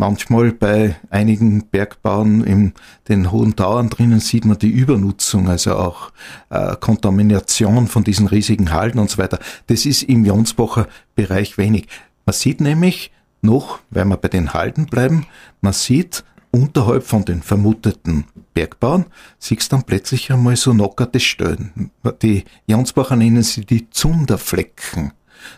Manchmal 0.00 0.52
bei 0.52 0.96
einigen 1.10 1.66
Bergbauern 1.66 2.42
in 2.42 2.72
den 3.10 3.30
hohen 3.30 3.54
Tauern 3.54 3.90
drinnen 3.90 4.20
sieht 4.20 4.46
man 4.46 4.58
die 4.58 4.70
Übernutzung, 4.70 5.46
also 5.50 5.76
auch 5.76 6.10
äh, 6.48 6.74
Kontamination 6.76 7.86
von 7.86 8.02
diesen 8.02 8.26
riesigen 8.26 8.72
Halden 8.72 8.98
und 8.98 9.10
so 9.10 9.18
weiter. 9.18 9.38
Das 9.66 9.84
ist 9.84 10.04
im 10.04 10.24
Jonsbacher 10.24 10.88
Bereich 11.16 11.58
wenig. 11.58 11.86
Man 12.24 12.32
sieht 12.32 12.62
nämlich 12.62 13.12
noch, 13.42 13.80
wenn 13.90 14.08
wir 14.08 14.16
bei 14.16 14.28
den 14.28 14.54
Halden 14.54 14.86
bleiben, 14.86 15.26
man 15.60 15.74
sieht 15.74 16.24
unterhalb 16.50 17.02
von 17.02 17.26
den 17.26 17.42
vermuteten 17.42 18.24
Bergbauern, 18.54 19.04
siehst 19.38 19.70
dann 19.70 19.82
plötzlich 19.82 20.32
einmal 20.32 20.56
so 20.56 20.72
knockerte 20.72 21.20
Stellen. 21.20 21.90
Die 22.22 22.44
Jonsbacher 22.66 23.16
nennen 23.16 23.42
sie 23.42 23.66
die 23.66 23.90
Zunderflecken. 23.90 25.12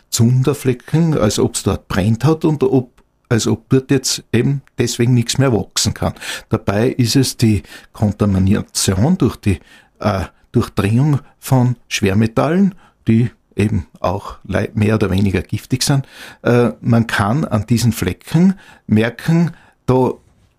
Zunderflecken, 0.09 1.17
als 1.17 1.39
ob 1.39 1.55
es 1.55 1.63
dort 1.63 1.87
brennt 1.87 2.25
hat 2.25 2.43
und 2.43 2.61
ob 2.63 2.92
als 3.33 3.47
ob 3.47 3.67
dort 3.69 3.89
jetzt 3.89 4.23
eben 4.31 4.61
deswegen 4.77 5.15
nichts 5.15 5.39
mehr 5.39 5.51
wachsen 5.51 5.93
kann. 5.93 6.13
Dabei 6.49 6.89
ist 6.89 7.15
es 7.15 7.35
die 7.35 7.63
Kontamination 7.91 9.17
durch 9.17 9.37
die 9.37 9.59
äh, 9.99 10.25
Durchdringung 10.51 11.19
von 11.39 11.75
Schwermetallen, 11.87 12.75
die 13.07 13.31
eben 13.55 13.87
auch 13.99 14.37
mehr 14.43 14.95
oder 14.95 15.09
weniger 15.09 15.41
giftig 15.41 15.81
sind. 15.81 16.07
Äh, 16.43 16.73
man 16.81 17.07
kann 17.07 17.43
an 17.43 17.65
diesen 17.65 17.91
Flecken 17.91 18.53
merken, 18.85 19.51
da 19.87 20.11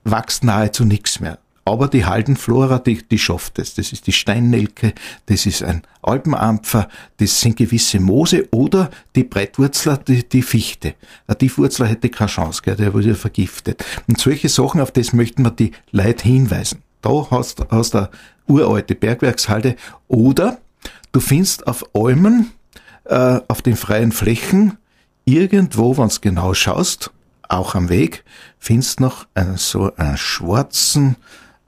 wächst 0.02 0.42
nahezu 0.42 0.84
nichts 0.84 1.20
mehr. 1.20 1.38
Aber 1.66 1.88
die 1.88 2.04
Haldenflora, 2.04 2.78
die, 2.78 3.02
die 3.02 3.18
schafft 3.18 3.58
es. 3.58 3.74
Das 3.74 3.92
ist 3.92 4.06
die 4.06 4.12
Steinnelke, 4.12 4.92
das 5.26 5.46
ist 5.46 5.62
ein 5.62 5.82
Alpenampfer, 6.02 6.88
das 7.16 7.40
sind 7.40 7.56
gewisse 7.56 8.00
Moose 8.00 8.46
oder 8.50 8.90
die 9.16 9.24
Brettwurzler, 9.24 9.96
die, 9.96 10.28
die 10.28 10.42
Fichte. 10.42 10.94
Die 11.40 11.56
Wurzler 11.56 11.86
hätte 11.86 12.10
keine 12.10 12.28
Chance, 12.28 12.60
gell, 12.62 12.76
der 12.76 12.92
wurde 12.92 13.14
vergiftet. 13.14 13.82
Und 14.06 14.20
solche 14.20 14.50
Sachen, 14.50 14.80
auf 14.80 14.90
das 14.90 15.14
möchten 15.14 15.42
wir 15.42 15.50
die 15.50 15.72
Leute 15.90 16.24
hinweisen. 16.24 16.82
Da 17.00 17.26
hast 17.30 17.60
du 17.60 17.64
hast 17.70 17.96
eine 17.96 18.10
uralte 18.46 18.94
Bergwerkshalde 18.94 19.76
oder 20.08 20.58
du 21.12 21.20
findest 21.20 21.66
auf 21.66 21.84
Almen, 21.94 22.52
äh, 23.04 23.40
auf 23.48 23.62
den 23.62 23.76
freien 23.76 24.12
Flächen, 24.12 24.78
irgendwo, 25.24 25.96
wenn 25.96 26.08
du 26.08 26.14
genau 26.20 26.52
schaust, 26.54 27.10
auch 27.48 27.74
am 27.74 27.88
Weg, 27.88 28.24
findest 28.58 29.00
noch 29.00 29.26
einen, 29.34 29.56
so 29.56 29.94
einen 29.96 30.16
schwarzen, 30.16 31.16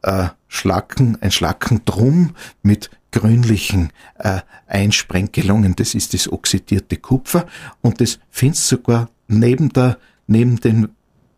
äh, 0.07 0.29
Schlacken, 0.49 1.19
ein 1.21 1.31
Schlackendrum 1.31 2.35
mit 2.63 2.91
grünlichen 3.11 3.91
äh, 4.19 4.41
Einsprenkelungen. 4.67 5.77
Das 5.77 5.95
ist 5.95 6.15
das 6.15 6.31
oxidierte 6.31 6.97
Kupfer 6.97 7.47
und 7.83 8.01
das 8.01 8.19
findest 8.31 8.71
du 8.71 8.77
sogar 8.77 9.11
neben 9.29 9.71
der, 9.71 9.99
neben 10.27 10.61
den 10.61 10.89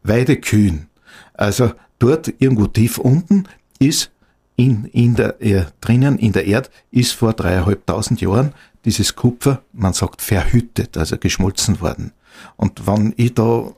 Weidekühen. 0.03 0.89
Also 1.35 1.73
dort 1.99 2.33
irgendwo 2.39 2.67
tief 2.67 2.99
unten 2.99 3.45
ist 3.79 4.11
in, 4.57 4.87
in 4.87 5.15
der, 5.15 5.41
äh, 5.41 5.67
drinnen 5.81 6.19
in 6.19 6.33
der 6.33 6.47
Erde 6.47 6.69
ist 6.91 7.13
vor 7.13 7.33
dreieinhalbtausend 7.33 8.21
Jahren 8.21 8.53
dieses 8.85 9.15
Kupfer, 9.17 9.63
man 9.73 9.93
sagt 9.93 10.21
verhüttet, 10.23 10.97
also 10.97 11.17
geschmolzen 11.17 11.81
worden. 11.81 12.13
Und 12.57 12.87
wenn 12.87 13.15
ich 13.17 13.35
da 13.35 13.73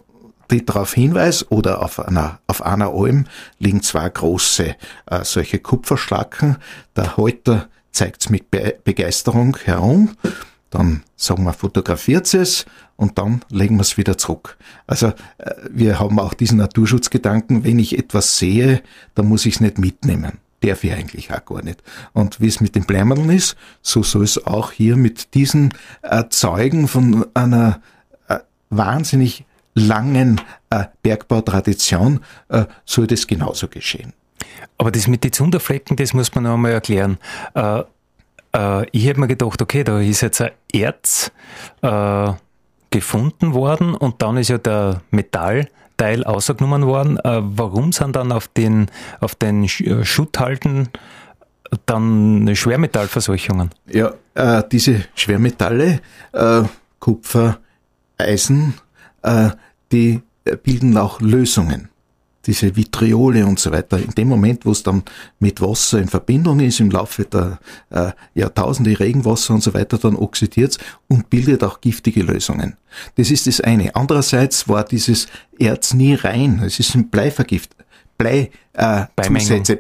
die 0.50 0.64
darauf 0.64 0.95
hinweise, 0.95 1.47
oder 1.49 1.83
auf 1.83 1.99
einer, 2.00 2.40
auf 2.47 2.62
einer 2.62 2.92
Alm 2.92 3.26
liegen 3.59 3.83
zwei 3.83 4.09
große 4.09 4.76
äh, 5.07 5.25
solche 5.25 5.59
Kupferschlacken. 5.59 6.57
Der 6.97 7.16
Halter 7.16 7.69
zeigt 7.92 8.23
es 8.23 8.30
mit 8.30 8.50
Be 8.50 8.78
Begeisterung 8.85 9.57
herum. 9.64 10.16
Dann 10.71 11.02
sagen 11.16 11.45
wir, 11.45 11.52
fotografiert 11.52 12.33
es 12.33 12.64
und 12.97 13.19
dann 13.19 13.42
legen 13.50 13.76
wir 13.76 13.83
es 13.83 13.97
wieder 13.97 14.16
zurück. 14.19 14.57
Also 14.87 15.09
äh, 15.38 15.54
wir 15.71 15.99
haben 15.99 16.19
auch 16.21 16.35
diesen 16.35 16.59
Naturschutzgedanken, 16.59 17.64
wenn 17.64 17.78
ich 17.78 17.99
etwas 17.99 18.38
sehe, 18.38 18.83
dann 19.14 19.26
muss 19.26 19.47
ich 19.47 19.54
es 19.54 19.61
nicht 19.61 19.78
mitnehmen. 19.78 20.38
Darf 20.61 20.85
ich 20.85 20.92
eigentlich 20.92 21.33
auch 21.33 21.45
gar 21.45 21.62
nicht. 21.62 21.83
Und 22.12 22.40
wie 22.40 22.47
es 22.47 22.61
mit 22.61 22.75
den 22.75 22.85
Bleimerln 22.85 23.30
ist, 23.30 23.57
so 23.80 24.02
soll 24.02 24.25
es 24.25 24.47
auch 24.47 24.73
hier 24.73 24.97
mit 24.97 25.35
diesen 25.35 25.73
äh, 26.02 26.25
Zeugen 26.28 26.87
von 26.87 27.26
einer 27.35 27.80
äh, 28.28 28.38
wahnsinnig 28.69 29.45
langen 29.75 30.41
äh, 30.71 30.85
Bergbautradition 31.03 32.21
äh, 32.49 32.65
soll 32.85 33.07
das 33.07 33.27
genauso 33.27 33.69
geschehen. 33.69 34.12
Aber 34.79 34.91
das 34.91 35.07
mit 35.07 35.25
den 35.25 35.33
Zunderflecken, 35.33 35.97
das 35.97 36.15
muss 36.15 36.35
man 36.35 36.45
noch 36.45 36.55
einmal 36.55 36.73
erklären. 36.73 37.19
Äh, 37.55 37.83
äh, 38.53 38.87
ich 38.91 39.09
habe 39.09 39.21
mir 39.21 39.29
gedacht, 39.29 39.61
okay, 39.62 39.85
da 39.85 40.00
ist 40.00 40.21
jetzt 40.23 40.41
ein 40.41 40.50
Erz 40.73 41.31
äh, 41.83 42.33
gefunden 42.91 43.55
worden 43.55 43.95
und 43.95 44.23
dann 44.23 44.37
ist 44.37 44.49
ja 44.49 44.59
der 44.59 45.03
Metallteil 45.11 46.25
ausgenommen 46.25 46.87
worden. 46.87 47.19
Äh, 47.19 47.41
warum 47.43 47.93
sind 47.93 48.17
dann 48.17 48.33
auf 48.33 48.49
den, 48.49 48.87
auf 49.21 49.35
den 49.35 49.69
Schutthalten 49.69 50.89
dann 51.87 52.50
Schwermetallverseuchungen? 52.57 53.71
Ja, 53.87 54.12
diese 54.62 55.05
Schwermetalle, 55.15 56.00
Kupfer, 56.99 57.59
Eisen, 58.19 58.75
äh, 59.23 59.50
die 59.93 60.21
bilden 60.62 60.97
auch 60.97 61.21
Lösungen 61.21 61.91
diese 62.47 62.75
Vitriole 62.75 63.47
und 63.47 63.59
so 63.59 63.71
weiter, 63.71 63.99
in 63.99 64.11
dem 64.11 64.29
Moment, 64.29 64.65
wo 64.65 64.73
es 64.73 64.83
dann 64.83 65.03
mit 65.39 65.61
Wasser 65.61 65.99
in 65.99 66.09
Verbindung 66.09 66.61
ist, 66.61 66.81
im 66.81 66.91
Laufe 66.91 67.25
der 67.25 67.59
äh, 67.91 68.12
Jahrtausende 68.35 68.99
Regenwasser 68.99 69.55
und 69.55 69.62
so 69.62 69.75
weiter, 69.75 69.99
dann 69.99 70.17
oxidiert 70.17 70.79
und 71.09 71.29
bildet 71.29 71.62
auch 71.62 71.81
giftige 71.81 72.23
Lösungen. 72.23 72.77
Das 73.17 73.31
ist 73.31 73.47
das 73.47 73.61
eine. 73.61 73.95
Andererseits 73.95 74.69
war 74.69 74.85
dieses 74.85 75.27
Erz 75.59 75.93
nie 75.93 76.15
rein. 76.15 76.62
Es 76.65 76.81
ist 76.81 76.95
ein 76.95 77.11
Bleivergift. 77.11 77.77
Blei, 78.21 78.50
äh, 78.75 79.07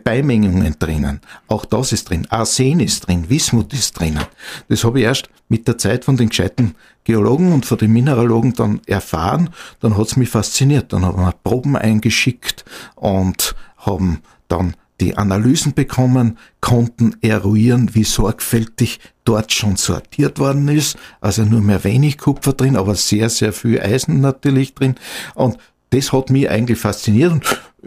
Beimengungen 0.02 0.74
drinnen. 0.78 1.20
Auch 1.46 1.66
das 1.66 1.92
ist 1.92 2.08
drin. 2.08 2.26
Arsen 2.30 2.80
ist 2.80 3.06
drin, 3.06 3.28
Wismut 3.28 3.74
ist 3.74 4.00
drinnen. 4.00 4.24
Das 4.70 4.82
habe 4.82 4.98
ich 4.98 5.04
erst 5.04 5.28
mit 5.50 5.68
der 5.68 5.76
Zeit 5.76 6.06
von 6.06 6.16
den 6.16 6.30
gescheiten 6.30 6.74
Geologen 7.04 7.52
und 7.52 7.66
von 7.66 7.76
den 7.76 7.92
Mineralogen 7.92 8.54
dann 8.54 8.80
erfahren. 8.86 9.50
Dann 9.80 9.98
hat's 9.98 10.16
mich 10.16 10.30
fasziniert. 10.30 10.94
Dann 10.94 11.04
haben 11.04 11.20
wir 11.20 11.34
Proben 11.44 11.76
eingeschickt 11.76 12.64
und 12.94 13.54
haben 13.76 14.20
dann 14.48 14.74
die 15.00 15.18
Analysen 15.18 15.74
bekommen, 15.74 16.38
konnten 16.62 17.16
eruieren, 17.20 17.94
wie 17.94 18.04
sorgfältig 18.04 19.00
dort 19.24 19.52
schon 19.52 19.76
sortiert 19.76 20.38
worden 20.38 20.68
ist. 20.68 20.96
Also 21.20 21.44
nur 21.44 21.60
mehr 21.60 21.84
wenig 21.84 22.16
Kupfer 22.16 22.54
drin, 22.54 22.76
aber 22.76 22.94
sehr, 22.94 23.28
sehr 23.28 23.52
viel 23.52 23.78
Eisen 23.82 24.22
natürlich 24.22 24.74
drin. 24.74 24.94
Und 25.34 25.58
das 25.90 26.12
hat 26.12 26.30
mich 26.30 26.48
eigentlich 26.48 26.78
fasziniert. 26.78 27.32
Und 27.32 27.44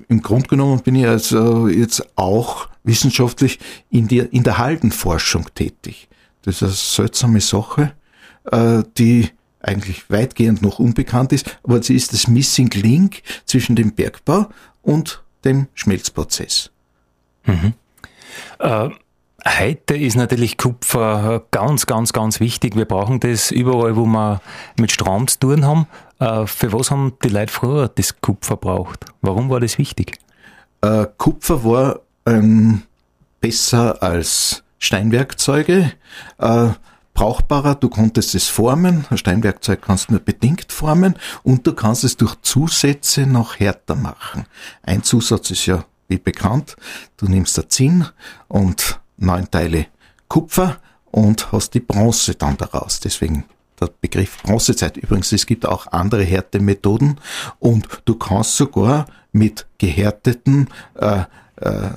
im 0.07 0.21
Grunde 0.21 0.47
genommen 0.47 0.81
bin 0.81 0.95
ich 0.95 1.07
also 1.07 1.67
jetzt 1.67 2.17
auch 2.17 2.67
wissenschaftlich 2.83 3.59
in 3.89 4.07
der, 4.07 4.31
in 4.33 4.43
der 4.43 4.57
Haldenforschung 4.57 5.47
tätig. 5.55 6.07
Das 6.43 6.55
ist 6.55 6.63
eine 6.63 6.71
seltsame 6.71 7.41
Sache, 7.41 7.93
äh, 8.51 8.83
die 8.97 9.29
eigentlich 9.59 10.09
weitgehend 10.09 10.61
noch 10.61 10.79
unbekannt 10.79 11.31
ist, 11.31 11.57
aber 11.63 11.81
sie 11.81 11.95
ist 11.95 12.11
das 12.11 12.27
Missing 12.27 12.69
Link 12.71 13.21
zwischen 13.45 13.75
dem 13.75 13.93
Bergbau 13.93 14.49
und 14.81 15.23
dem 15.45 15.67
Schmelzprozess. 15.73 16.71
Mhm. 17.45 17.73
Äh, 18.59 18.89
heute 19.45 19.95
ist 19.95 20.15
natürlich 20.15 20.57
Kupfer 20.57 21.43
ganz, 21.51 21.85
ganz, 21.85 22.13
ganz 22.13 22.39
wichtig. 22.39 22.75
Wir 22.75 22.85
brauchen 22.85 23.19
das 23.19 23.51
überall, 23.51 23.95
wo 23.95 24.05
wir 24.05 24.41
mit 24.79 24.91
Strom 24.91 25.27
zu 25.27 25.39
tun 25.39 25.65
haben. 25.65 25.87
Äh, 26.19 26.47
für 26.47 26.71
was 26.73 26.91
haben 26.91 27.13
die 27.23 27.29
Leute 27.29 27.51
früher 27.51 27.87
das 27.89 28.21
Kupfer 28.21 28.57
braucht? 28.57 29.05
Warum 29.21 29.49
war 29.49 29.59
das 29.59 29.77
wichtig? 29.77 30.17
Äh, 30.81 31.07
Kupfer 31.17 31.63
war 31.63 31.99
ähm, 32.25 32.83
besser 33.41 34.01
als 34.01 34.63
Steinwerkzeuge, 34.79 35.93
äh, 36.39 36.69
brauchbarer, 37.13 37.75
du 37.75 37.89
konntest 37.89 38.35
es 38.35 38.47
formen, 38.47 39.05
ein 39.09 39.17
Steinwerkzeug 39.17 39.81
kannst 39.81 40.09
du 40.09 40.13
nur 40.13 40.21
bedingt 40.21 40.71
formen 40.71 41.15
und 41.43 41.65
du 41.65 41.73
kannst 41.73 42.03
es 42.03 42.17
durch 42.17 42.35
Zusätze 42.41 43.27
noch 43.27 43.59
härter 43.59 43.95
machen. 43.95 44.45
Ein 44.81 45.03
Zusatz 45.03 45.51
ist 45.51 45.65
ja 45.67 45.85
wie 46.07 46.17
bekannt, 46.17 46.75
du 47.17 47.27
nimmst 47.27 47.55
der 47.57 47.69
Zinn 47.69 48.05
und 48.47 48.99
neun 49.17 49.49
Teile 49.49 49.87
Kupfer 50.27 50.77
und 51.11 51.51
hast 51.51 51.73
die 51.73 51.79
Bronze 51.79 52.35
dann 52.35 52.57
daraus. 52.57 52.99
Deswegen 52.99 53.45
der 53.79 53.89
Begriff 54.01 54.41
Bronzezeit. 54.43 54.97
Übrigens, 54.97 55.31
es 55.31 55.45
gibt 55.45 55.65
auch 55.65 55.87
andere 55.87 56.23
Härtemethoden 56.23 57.19
und 57.59 57.87
du 58.05 58.15
kannst 58.15 58.57
sogar 58.57 59.07
mit 59.31 59.65
gehärteten 59.77 60.69
äh, 60.95 61.23
äh, 61.57 61.89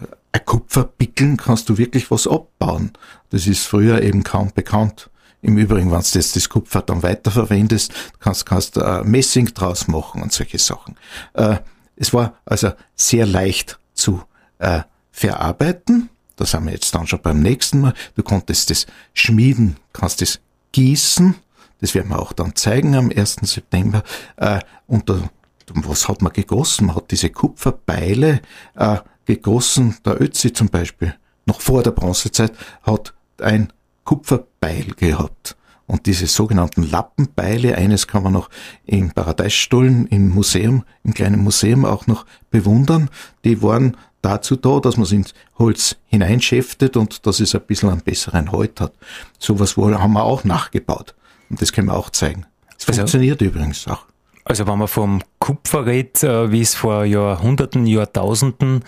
Kupferpickeln 0.44 1.36
kannst 1.36 1.68
du 1.68 1.78
wirklich 1.78 2.10
was 2.10 2.26
abbauen. 2.26 2.92
Das 3.30 3.46
ist 3.46 3.66
früher 3.66 4.02
eben 4.02 4.22
kaum 4.22 4.52
bekannt. 4.54 5.10
Im 5.42 5.58
Übrigen, 5.58 5.90
wenn 5.90 6.00
du 6.00 6.10
das, 6.12 6.32
das 6.32 6.48
Kupfer 6.48 6.82
dann 6.82 7.02
weiterverwendest, 7.02 7.92
kannst, 8.20 8.46
kannst 8.46 8.76
äh, 8.76 9.02
Messing 9.02 9.46
draus 9.46 9.88
machen 9.88 10.22
und 10.22 10.32
solche 10.32 10.58
Sachen. 10.58 10.96
Äh, 11.34 11.58
es 11.96 12.12
war 12.12 12.34
also 12.44 12.72
sehr 12.94 13.26
leicht 13.26 13.78
zu 13.94 14.22
äh, 14.58 14.80
verarbeiten. 15.10 16.10
Da 16.36 16.44
sind 16.44 16.64
wir 16.66 16.72
jetzt 16.72 16.94
dann 16.94 17.06
schon 17.06 17.22
beim 17.22 17.40
nächsten 17.40 17.80
Mal. 17.80 17.94
Du 18.14 18.22
konntest 18.22 18.70
das 18.70 18.86
schmieden, 19.14 19.76
kannst 19.92 20.20
das 20.20 20.40
gießen, 20.72 21.34
das 21.80 21.94
werden 21.94 22.10
wir 22.10 22.20
auch 22.20 22.32
dann 22.32 22.54
zeigen 22.54 22.94
am 22.94 23.10
1. 23.14 23.38
September. 23.42 24.02
Äh, 24.36 24.60
und 24.86 25.08
da, 25.08 25.28
was 25.74 26.08
hat 26.08 26.22
man 26.22 26.32
gegossen? 26.32 26.86
Man 26.86 26.96
hat 26.96 27.10
diese 27.10 27.30
Kupferbeile 27.30 28.40
äh, 28.74 28.98
gegossen. 29.24 29.96
Der 30.04 30.20
Ötzi 30.20 30.52
zum 30.52 30.68
Beispiel, 30.68 31.14
noch 31.44 31.60
vor 31.60 31.82
der 31.82 31.90
Bronzezeit, 31.90 32.52
hat 32.82 33.14
ein 33.40 33.72
Kupferbeil 34.04 34.92
gehabt. 34.96 35.56
Und 35.86 36.06
diese 36.06 36.26
sogenannten 36.26 36.82
Lappenbeile, 36.82 37.76
eines 37.76 38.08
kann 38.08 38.24
man 38.24 38.32
noch 38.32 38.50
im 38.86 39.12
Paradeisstollen 39.12 40.06
im 40.08 40.30
Museum, 40.30 40.84
im 41.04 41.14
kleinen 41.14 41.42
Museum 41.42 41.84
auch 41.84 42.08
noch 42.08 42.26
bewundern, 42.50 43.08
die 43.44 43.62
waren 43.62 43.96
dazu 44.26 44.56
da, 44.56 44.80
dass 44.80 44.96
man 44.96 45.04
es 45.04 45.12
ins 45.12 45.34
Holz 45.58 45.96
hineinschäftet 46.06 46.96
und 46.96 47.26
dass 47.26 47.40
es 47.40 47.54
ein 47.54 47.62
bisschen 47.62 47.90
einen 47.90 48.00
besseren 48.00 48.52
Halt 48.52 48.80
hat. 48.80 48.92
Sowas 49.38 49.76
haben 49.76 50.12
wir 50.12 50.24
auch 50.24 50.44
nachgebaut. 50.44 51.14
Und 51.48 51.62
das 51.62 51.72
können 51.72 51.88
wir 51.88 51.96
auch 51.96 52.10
zeigen. 52.10 52.44
Es 52.78 52.88
also, 52.88 53.00
funktioniert 53.00 53.40
übrigens 53.40 53.86
auch. 53.86 54.04
Also 54.48 54.66
wenn 54.68 54.78
man 54.78 54.86
vom 54.86 55.22
Kupfer 55.40 55.86
redet, 55.86 56.22
äh, 56.22 56.52
wie 56.52 56.60
es 56.60 56.76
vor 56.76 57.04
Jahrhunderten, 57.04 57.84
Jahrtausenden 57.84 58.84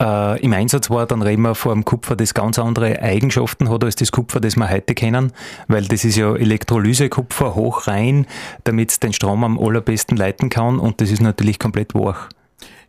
äh, 0.00 0.40
im 0.40 0.54
Einsatz 0.54 0.88
war, 0.88 1.06
dann 1.06 1.20
reden 1.20 1.42
wir 1.42 1.54
vom 1.54 1.84
Kupfer, 1.84 2.16
das 2.16 2.32
ganz 2.32 2.58
andere 2.58 3.00
Eigenschaften 3.02 3.68
hat 3.68 3.84
als 3.84 3.96
das 3.96 4.10
Kupfer, 4.10 4.40
das 4.40 4.56
wir 4.56 4.70
heute 4.70 4.94
kennen, 4.94 5.32
weil 5.68 5.84
das 5.84 6.04
ist 6.04 6.16
ja 6.16 6.34
Elektrolyse-Kupfer 6.34 7.54
hoch 7.54 7.86
rein, 7.88 8.26
damit 8.64 8.90
es 8.90 9.00
den 9.00 9.12
Strom 9.12 9.44
am 9.44 9.58
allerbesten 9.58 10.16
leiten 10.16 10.48
kann 10.48 10.78
und 10.78 11.02
das 11.02 11.10
ist 11.10 11.20
natürlich 11.20 11.58
komplett 11.58 11.94
wach. 11.94 12.28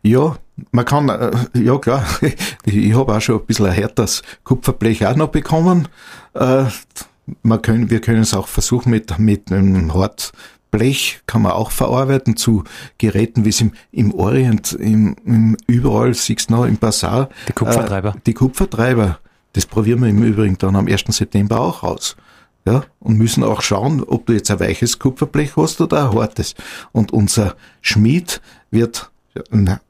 Ja, 0.04 0.36
man 0.70 0.84
kann, 0.84 1.08
äh, 1.08 1.30
ja 1.54 1.78
klar, 1.78 2.04
ich, 2.64 2.76
ich 2.76 2.94
habe 2.94 3.14
auch 3.14 3.20
schon 3.20 3.40
ein 3.40 3.46
bisschen 3.46 3.66
ein 3.66 3.72
härteres 3.72 4.22
Kupferblech 4.44 5.06
auch 5.06 5.16
noch 5.16 5.28
bekommen. 5.28 5.88
Äh, 6.34 6.64
man 7.42 7.62
können, 7.62 7.88
wir 7.88 8.00
können 8.00 8.20
es 8.20 8.34
auch 8.34 8.46
versuchen 8.46 8.90
mit, 8.90 9.18
mit 9.18 9.50
einem 9.50 9.94
Hartblech, 9.94 11.22
kann 11.26 11.40
man 11.40 11.52
auch 11.52 11.70
verarbeiten 11.70 12.36
zu 12.36 12.64
Geräten, 12.98 13.46
wie 13.46 13.48
es 13.48 13.62
im, 13.62 13.72
im 13.92 14.12
Orient, 14.12 14.74
im, 14.74 15.16
im 15.24 15.56
überall 15.66 16.12
siehst 16.12 16.50
du 16.50 16.54
noch 16.54 16.66
im 16.66 16.76
Bazar. 16.76 17.30
Die 17.48 17.54
Kupfertreiber. 17.54 18.10
Äh, 18.10 18.20
die 18.26 18.34
Kupfertreiber. 18.34 19.18
Das 19.54 19.64
probieren 19.64 20.02
wir 20.02 20.08
im 20.10 20.22
Übrigen 20.22 20.58
dann 20.58 20.76
am 20.76 20.86
1. 20.86 21.04
September 21.08 21.60
auch 21.60 21.82
aus. 21.82 22.16
Ja, 22.66 22.84
und 22.98 23.16
müssen 23.16 23.42
auch 23.42 23.62
schauen, 23.62 24.02
ob 24.02 24.26
du 24.26 24.34
jetzt 24.34 24.50
ein 24.50 24.60
weiches 24.60 24.98
Kupferblech 24.98 25.56
hast 25.56 25.80
oder 25.80 26.06
ein 26.10 26.18
hartes. 26.18 26.54
Und 26.92 27.12
unser 27.12 27.56
Schmied 27.80 28.42
wird 28.70 29.10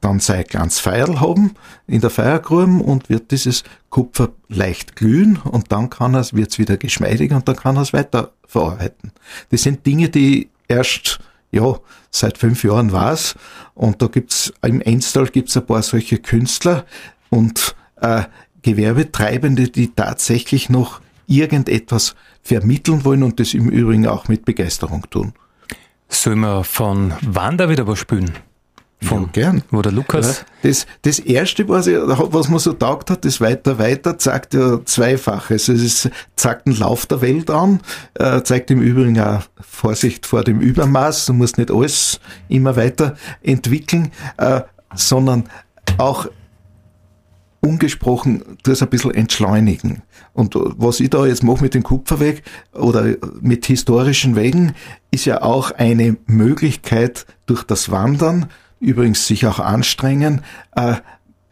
dann 0.01 0.21
sein 0.21 0.45
kleines 0.47 0.81
Feuer 0.81 1.21
haben 1.21 1.55
in 1.87 2.01
der 2.01 2.11
Feuergrube 2.11 2.83
und 2.83 3.11
wird 3.11 3.31
dieses 3.31 3.63
Kupfer 3.91 4.31
leicht 4.49 4.97
glühen 4.97 5.37
und 5.37 5.71
dann 5.71 5.91
kann 5.91 6.15
wird 6.15 6.51
es 6.51 6.59
wieder 6.59 6.77
geschmeidig 6.77 7.33
und 7.33 7.47
dann 7.47 7.57
kann 7.57 7.77
es 7.77 7.93
weiter 7.93 8.33
verarbeiten. 8.47 9.13
Das 9.51 9.63
sind 9.63 9.85
Dinge, 9.85 10.09
die 10.09 10.49
erst 10.69 11.19
ja 11.51 11.79
seit 12.11 12.39
fünf 12.39 12.65
Jahren 12.65 12.91
weiß 12.91 13.35
und 13.75 14.01
da 14.01 14.07
gibt's 14.07 14.53
im 14.63 14.81
Enstal 14.81 15.27
gibt's 15.29 15.57
ein 15.57 15.67
paar 15.67 15.83
solche 15.83 16.19
Künstler 16.19 16.87
und 17.29 17.77
äh, 18.01 18.23
Gewerbetreibende, 18.63 19.69
die 19.69 19.95
tatsächlich 19.95 20.71
noch 20.71 21.03
irgendetwas 21.27 22.15
vermitteln 22.43 23.05
wollen 23.05 23.23
und 23.23 23.41
das 23.41 23.53
im 23.53 23.69
Übrigen 23.69 24.07
auch 24.07 24.29
mit 24.29 24.47
Begeisterung 24.47 25.09
tun. 25.11 25.35
Sollen 26.09 26.41
wir 26.41 26.65
von 26.65 27.13
Wander 27.23 27.69
wieder 27.69 27.87
was 27.87 27.99
spülen? 27.99 28.33
Vom, 29.03 29.25
ja, 29.25 29.29
gern. 29.33 29.63
Wo 29.71 29.83
der 29.83 29.93
Lukas. 29.93 30.39
Ja, 30.39 30.45
das, 30.63 30.87
das 31.03 31.19
erste, 31.19 31.69
was, 31.69 31.87
ich, 31.87 31.97
was 31.97 32.49
man 32.49 32.59
so 32.59 32.73
taugt 32.73 33.11
hat, 33.11 33.25
das 33.25 33.41
weiter, 33.41 33.79
weiter, 33.79 34.19
zeigt 34.19 34.55
ja 34.55 34.85
zweifaches. 34.85 35.69
Es 35.69 35.83
ist, 35.83 36.11
zeigt 36.37 36.67
den 36.67 36.77
Lauf 36.77 37.07
der 37.07 37.21
Welt 37.21 37.51
an, 37.51 37.81
äh, 38.15 38.43
zeigt 38.43 38.71
im 38.71 38.81
Übrigen 38.81 39.21
auch 39.21 39.43
Vorsicht 39.61 40.27
vor 40.27 40.43
dem 40.43 40.61
Übermaß. 40.61 41.27
Du 41.27 41.35
musst 41.35 41.59
nicht 41.59 41.71
alles 41.71 42.21
immer 42.49 42.77
weiter 42.77 43.17
entwickeln, 43.43 44.11
äh, 44.39 44.63
sondern 44.95 45.49
auch 45.99 46.27
ungesprochen 47.61 48.43
es 48.67 48.83
ein 48.83 48.89
bisschen 48.89 49.15
entschleunigen. 49.15 50.03
Und 50.35 50.55
was 50.55 51.01
ich 51.01 51.11
da 51.11 51.25
jetzt 51.27 51.43
mache 51.43 51.63
mit 51.63 51.75
dem 51.75 51.83
Kupferweg 51.83 52.43
oder 52.73 53.17
mit 53.41 53.67
historischen 53.67 54.37
Wegen, 54.37 54.75
ist 55.11 55.25
ja 55.25 55.43
auch 55.43 55.71
eine 55.71 56.17
Möglichkeit 56.27 57.27
durch 57.47 57.65
das 57.65 57.91
Wandern 57.91 58.51
übrigens 58.85 59.27
sich 59.27 59.47
auch 59.47 59.59
anstrengen, 59.59 60.43
äh, 60.77 60.97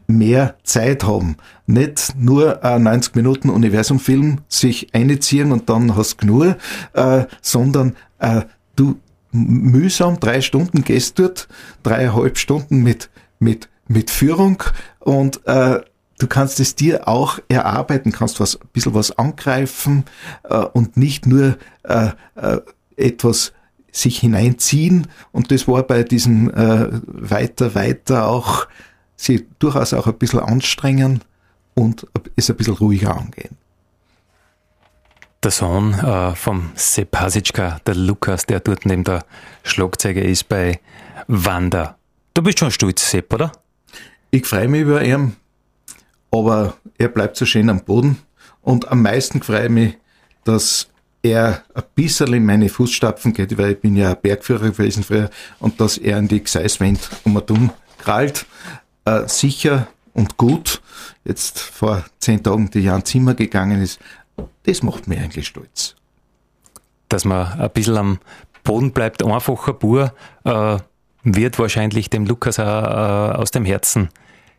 mehr 0.07 0.57
Zeit 0.65 1.05
haben. 1.05 1.37
Nicht 1.67 2.15
nur 2.19 2.63
äh, 2.63 2.79
90 2.79 3.15
Minuten 3.15 3.51
Universumfilm 3.51 4.39
sich 4.49 4.95
einziehen 4.95 5.53
und 5.53 5.69
dann 5.69 5.97
hast 5.97 6.15
du 6.15 6.27
genug, 6.27 6.57
äh, 6.93 7.25
sondern 7.41 7.97
äh, 8.19 8.43
du 8.77 8.99
mühsam 9.33 10.21
drei 10.21 10.41
Stunden 10.41 10.85
gehst 10.85 11.19
dort, 11.19 11.49
dreieinhalb 11.83 12.37
Stunden 12.39 12.83
mit, 12.83 13.11
mit, 13.39 13.69
mit 13.89 14.11
Führung 14.11 14.63
und 15.01 15.47
äh, 15.47 15.81
du 16.19 16.27
kannst 16.27 16.61
es 16.61 16.75
dir 16.75 17.09
auch 17.09 17.39
erarbeiten, 17.49 18.13
kannst 18.13 18.41
was, 18.41 18.57
ein 18.61 18.69
bisschen 18.73 18.95
was 18.95 19.19
angreifen 19.19 20.05
äh, 20.45 20.57
und 20.57 20.97
nicht 20.97 21.27
nur 21.27 21.57
äh, 21.85 22.11
äh, 22.37 22.59
etwas 22.97 23.53
sich 23.93 24.19
hineinziehen 24.19 25.07
und 25.31 25.51
das 25.53 25.69
war 25.69 25.83
bei 25.85 26.03
diesem 26.03 26.51
äh, 26.51 26.89
weiter, 27.07 27.75
weiter 27.75 28.27
auch 28.27 28.67
sie 29.17 29.47
durchaus 29.59 29.93
auch 29.93 30.07
ein 30.07 30.19
bisschen 30.19 30.41
anstrengen 30.41 31.21
und 31.75 32.07
es 32.35 32.51
ein 32.51 32.57
bisschen 32.57 32.75
ruhiger 32.75 33.17
angehen. 33.17 33.57
Der 35.43 35.51
Sohn 35.51 35.95
äh, 35.95 36.35
vom 36.35 36.71
Sepp 36.75 37.17
Hasitschka, 37.17 37.81
der 37.87 37.95
Lukas, 37.95 38.47
der 38.47 38.61
dort 38.61 38.87
neben 38.87 39.05
der 39.05 39.25
Schlagzeuger 39.63 40.23
ist 40.23 40.49
bei 40.49 40.81
Wanda. 41.27 41.97
Du 42.35 42.43
bist 42.43 42.61
schon 42.61 42.71
stolz, 42.71 43.11
Sepp, 43.11 43.33
oder? 43.35 43.53
Ich 44.31 44.47
freue 44.47 44.69
mich 44.69 44.83
über 44.83 45.05
ihn, 45.05 45.37
aber 46.31 46.77
er 46.97 47.09
bleibt 47.09 47.37
so 47.37 47.45
schön 47.45 47.69
am 47.69 47.85
Boden. 47.85 48.19
Und 48.63 48.91
am 48.91 49.03
meisten 49.03 49.43
freue 49.43 49.65
ich 49.65 49.71
mich, 49.71 49.99
dass 50.45 50.89
er 51.23 51.63
ein 51.75 51.85
bisschen 51.95 52.33
in 52.33 52.45
meine 52.45 52.69
Fußstapfen 52.69 53.33
geht, 53.33 53.57
weil 53.57 53.73
ich 53.73 53.81
bin 53.81 53.97
ja 53.97 54.15
Bergführer 54.15 54.71
gewesen 54.71 55.05
früher, 55.05 55.31
und 55.61 55.81
dass 55.81 55.99
er 55.99 56.19
in 56.19 56.29
die 56.29 56.43
Gseiswand 56.43 57.11
um 57.25 57.37
und 57.37 57.51
um 57.51 57.71
krallt. 57.99 58.47
Äh, 59.05 59.29
sicher 59.29 59.89
und 60.15 60.37
gut. 60.37 60.83
Jetzt 61.25 61.61
vor 61.61 62.05
zehn 62.19 62.43
Tagen 62.43 62.71
die 62.71 62.81
Jan 62.81 63.05
Zimmer 63.05 63.35
gegangen 63.35 63.81
ist, 63.81 64.01
das 64.65 64.83
macht 64.83 65.07
mich 65.07 65.19
eigentlich 65.19 65.47
stolz. 65.47 65.95
Dass 67.09 67.25
man 67.25 67.61
ein 67.61 67.71
bisschen 67.71 67.97
am 67.97 68.19
Boden 68.65 68.93
bleibt, 68.93 69.23
einfacher 69.25 69.73
Bur, 69.73 70.13
äh, 70.45 70.79
wird 71.25 71.59
wahrscheinlich 71.59 72.11
dem 72.11 72.27
Lukas 72.27 72.59
auch 72.59 72.65
äh, 72.65 73.37
aus 73.37 73.51
dem 73.51 73.65
Herzen 73.65 74.09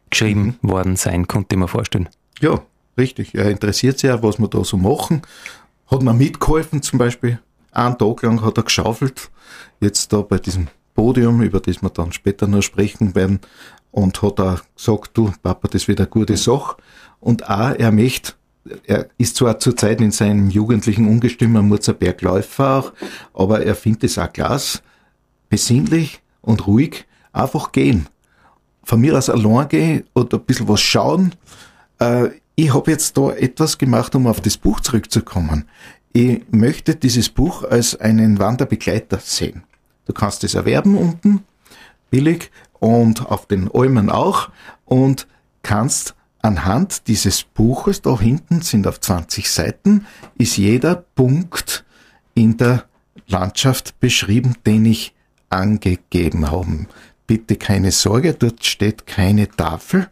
geschrieben 0.10 0.58
mhm. 0.62 0.69
worden 0.69 0.95
sein, 0.95 1.28
konnte 1.28 1.56
ich 1.56 1.60
mir 1.60 1.67
vorstellen. 1.67 2.10
Ja, 2.39 2.62
richtig. 2.97 3.36
Er 3.36 3.49
interessiert 3.49 3.99
sich 3.99 4.12
auch, 4.12 4.23
was 4.23 4.39
wir 4.39 4.47
da 4.47 4.63
so 4.63 4.78
machen. 4.78 5.21
Hat 5.88 6.02
mir 6.02 6.13
mitgeholfen, 6.13 6.82
zum 6.82 7.00
Beispiel. 7.00 7.39
Einen 7.72 7.98
Tag 7.98 8.22
lang 8.22 8.41
hat 8.41 8.58
er 8.58 8.63
geschaufelt. 8.63 9.32
Jetzt 9.80 10.13
da 10.13 10.22
bei 10.22 10.38
diesem 10.38 10.67
Podium, 10.93 11.41
über 11.41 11.60
das 11.60 11.82
wir 11.82 11.89
dann 11.89 12.12
später 12.12 12.48
noch 12.48 12.62
sprechen 12.62 13.15
werden. 13.15 13.39
Und 13.91 14.22
hat 14.22 14.39
auch 14.39 14.62
gesagt, 14.76 15.12
du, 15.13 15.32
Papa, 15.41 15.67
das 15.67 15.88
wird 15.88 16.00
eine 16.00 16.10
gute 16.10 16.38
Sache. 16.38 16.78
Und 17.19 17.50
auch, 17.50 17.76
er 17.78 17.91
möchte 17.91 18.34
er 18.86 19.08
ist 19.17 19.36
zwar 19.36 19.60
zurzeit 19.60 20.02
in 20.02 20.12
seinem 20.12 20.50
jugendlichen 20.50 21.08
Ungestüm 21.08 21.56
ein 21.58 21.67
Murzerbergläufer 21.67 22.78
auch, 22.78 22.93
aber 23.34 23.63
er 23.63 23.76
findet 23.76 24.06
es 24.06 24.17
auch 24.17 24.32
klasse, 24.32 24.80
besinnlich 25.50 26.22
und 26.41 26.65
ruhig, 26.67 27.06
einfach 27.32 27.72
gehen. 27.72 28.08
Von 28.84 29.02
mir 29.02 29.17
aus 29.17 29.30
allein 29.30 29.67
gehen 29.67 30.04
und 30.13 30.34
ein 30.34 30.41
bisschen 30.41 30.67
was 30.67 30.82
schauen. 30.82 31.36
Ich 32.56 32.74
habe 32.74 32.92
jetzt 32.92 33.18
da 33.18 33.32
etwas 33.32 33.80
gemacht, 33.80 34.13
um 34.13 34.28
auf 34.28 34.39
das 34.39 34.58
Buch 34.58 34.80
zurückzukommen. 34.80 35.66
Ich 36.12 36.44
möchte 36.52 36.96
dieses 36.96 37.30
Buch 37.30 37.63
als 37.63 38.00
einen 38.00 38.38
Wanderbegleiter 38.38 39.18
sehen. 39.18 39.63
Du 40.06 40.13
kannst 40.13 40.44
es 40.44 40.54
erwerben 40.54 40.96
unten, 40.98 41.44
billig, 42.12 42.52
und 42.80 43.26
auf 43.26 43.48
den 43.48 43.72
Almen 43.74 44.10
auch, 44.10 44.50
und 44.86 45.26
kannst 45.63 46.16
anhand 46.44 47.08
dieses 47.08 47.44
Buches, 47.44 48.02
da 48.02 48.20
hinten 48.20 48.62
sind 48.62 48.86
auf 48.86 49.00
20 49.00 49.50
Seiten, 49.50 50.06
ist 50.38 50.58
jeder 50.58 50.96
Punkt 50.96 51.86
in 52.36 52.58
der 52.58 52.84
Landschaft 53.26 54.00
beschrieben, 54.00 54.56
den 54.66 54.86
ich 54.86 55.16
angegeben 55.50 56.52
habe. 56.52 56.86
Bitte 57.25 57.55
keine 57.55 57.91
Sorge, 57.91 58.33
dort 58.33 58.65
steht 58.65 59.07
keine 59.07 59.47
Tafel 59.47 60.07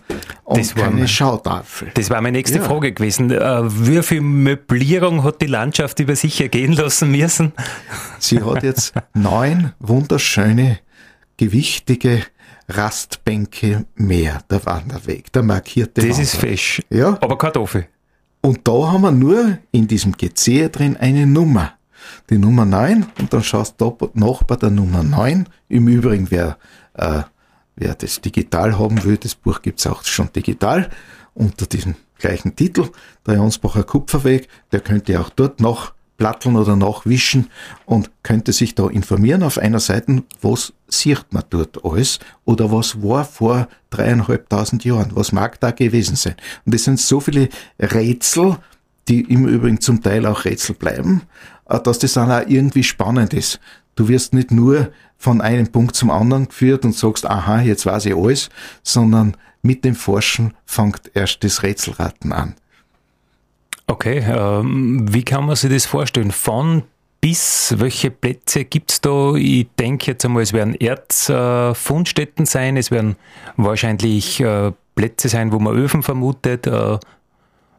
und 0.46 0.60
das 0.60 0.74
keine 0.74 0.96
mein, 0.96 1.08
Schautafel. 1.08 1.92
Das 1.94 2.10
war 2.10 2.22
meine 2.22 2.38
nächste 2.38 2.60
ja. 2.60 2.64
Frage 2.64 2.94
gewesen. 2.94 3.32
Äh, 3.32 3.62
wie 3.64 4.02
viel 4.02 4.22
Möblierung 4.22 5.24
hat 5.24 5.42
die 5.42 5.48
Landschaft 5.48 6.00
über 6.00 6.16
sich 6.16 6.40
ergehen 6.40 6.72
lassen 6.72 7.12
müssen? 7.12 7.52
Sie 8.20 8.42
hat 8.42 8.64
jetzt 8.64 8.94
neun 9.14 9.74
wunderschöne, 9.80 10.80
gewichtige 11.36 12.24
Rastbänke 12.70 13.86
mehr, 13.96 14.42
der 14.50 14.66
Wanderweg, 14.66 15.34
der 15.34 15.44
markierte 15.44 16.02
Das 16.02 16.04
Wanderweg. 16.06 16.24
ist 16.24 16.36
fesch. 16.38 16.82
Ja. 16.90 17.18
Aber 17.20 17.38
Kartoffel. 17.38 17.88
Und 18.42 18.68
da 18.68 18.72
haben 18.72 19.02
wir 19.02 19.12
nur 19.12 19.58
in 19.72 19.88
diesem 19.88 20.14
Gezehe 20.14 20.70
drin 20.70 20.98
eine 20.98 21.28
Nummer. 21.28 21.74
Die 22.30 22.38
Nummer 22.38 22.66
9 22.66 23.06
und 23.20 23.34
dann 23.34 23.44
schaust 23.44 23.80
du 23.80 23.98
nach 24.14 24.44
bei 24.44 24.56
der 24.56 24.70
Nummer 24.70 25.04
9. 25.04 25.48
Im 25.70 25.88
Übrigen, 25.88 26.30
wer, 26.30 26.58
äh, 26.94 27.24
wer 27.76 27.96
das 27.96 28.22
digital 28.22 28.78
haben 28.78 29.04
will, 29.04 29.18
das 29.18 29.36
Buch 29.36 29.62
gibt's 29.62 29.88
auch 29.88 30.04
schon 30.04 30.32
digital 30.34 30.90
unter 31.34 31.66
diesem 31.66 31.96
gleichen 32.20 32.56
Titel, 32.56 32.90
der 33.26 33.36
Jansbacher 33.36 33.84
Kupferweg, 33.84 34.48
der 34.72 34.80
könnte 34.80 35.20
auch 35.20 35.30
dort 35.30 35.60
noch 35.60 35.94
platteln 36.22 36.56
oder 36.56 36.76
nachwischen 36.76 37.50
und 37.86 38.12
könnte 38.22 38.54
sich 38.54 38.76
da 38.76 38.88
informieren. 38.88 39.42
Auf 39.42 39.58
einer 39.58 39.80
Seite, 39.80 40.22
was 40.40 40.72
sieht 40.88 41.26
man 41.32 41.44
dort 41.50 41.84
alles 41.84 42.20
oder 42.46 42.72
was 42.72 43.02
war 43.02 43.26
vor 43.26 43.68
dreieinhalbtausend 43.90 44.86
Jahren, 44.86 45.16
was 45.16 45.32
mag 45.32 45.60
da 45.60 45.72
gewesen 45.72 46.16
sein. 46.16 46.36
Und 46.64 46.76
es 46.76 46.84
sind 46.84 47.00
so 47.00 47.22
viele 47.22 47.50
Rätsel, 47.80 48.58
die 49.08 49.22
im 49.22 49.48
Übrigen 49.48 49.82
zum 49.82 50.04
Teil 50.04 50.28
auch 50.28 50.46
Rätsel 50.46 50.76
bleiben, 50.76 51.24
dass 51.80 52.00
das 52.00 52.14
dann 52.14 52.32
auch 52.32 52.48
irgendwie 52.48 52.84
spannend 52.84 53.34
ist. 53.34 53.60
Du 53.96 54.08
wirst 54.08 54.34
nicht 54.34 54.52
nur 54.52 54.92
von 55.18 55.42
einem 55.42 55.68
Punkt 55.68 55.96
zum 55.96 56.10
anderen 56.10 56.48
geführt 56.48 56.86
und 56.86 56.96
sagst, 56.96 57.26
aha, 57.26 57.62
jetzt 57.62 57.86
weiß 57.86 58.06
ich 58.06 58.16
alles, 58.16 58.50
sondern 58.84 59.38
mit 59.62 59.86
dem 59.86 59.96
Forschen 59.96 60.54
fängt 60.66 61.12
erst 61.14 61.44
das 61.44 61.64
Rätselraten 61.64 62.34
an. 62.34 62.56
Okay, 63.88 64.24
ähm, 64.26 65.06
wie 65.14 65.24
kann 65.24 65.46
man 65.46 65.56
sich 65.56 65.70
das 65.70 65.86
vorstellen? 65.86 66.32
Von 66.32 66.84
bis, 67.20 67.76
welche 67.78 68.10
Plätze 68.10 68.66
gibt 68.66 68.92
es 68.92 69.02
da? 69.02 69.36
Ich 69.36 69.68
denke 69.78 70.12
jetzt 70.12 70.26
einmal, 70.26 70.42
es 70.42 70.54
werden 70.54 70.74
Erzfundstätten 70.74 72.46
äh, 72.46 72.48
sein, 72.48 72.78
es 72.78 72.90
werden 72.90 73.16
wahrscheinlich 73.58 74.40
äh, 74.40 74.72
Plätze 74.96 75.30
sein, 75.30 75.52
wo 75.52 75.60
man 75.60 75.76
Öfen 75.76 76.04
vermutet. 76.04 76.66
Äh, 76.66 76.98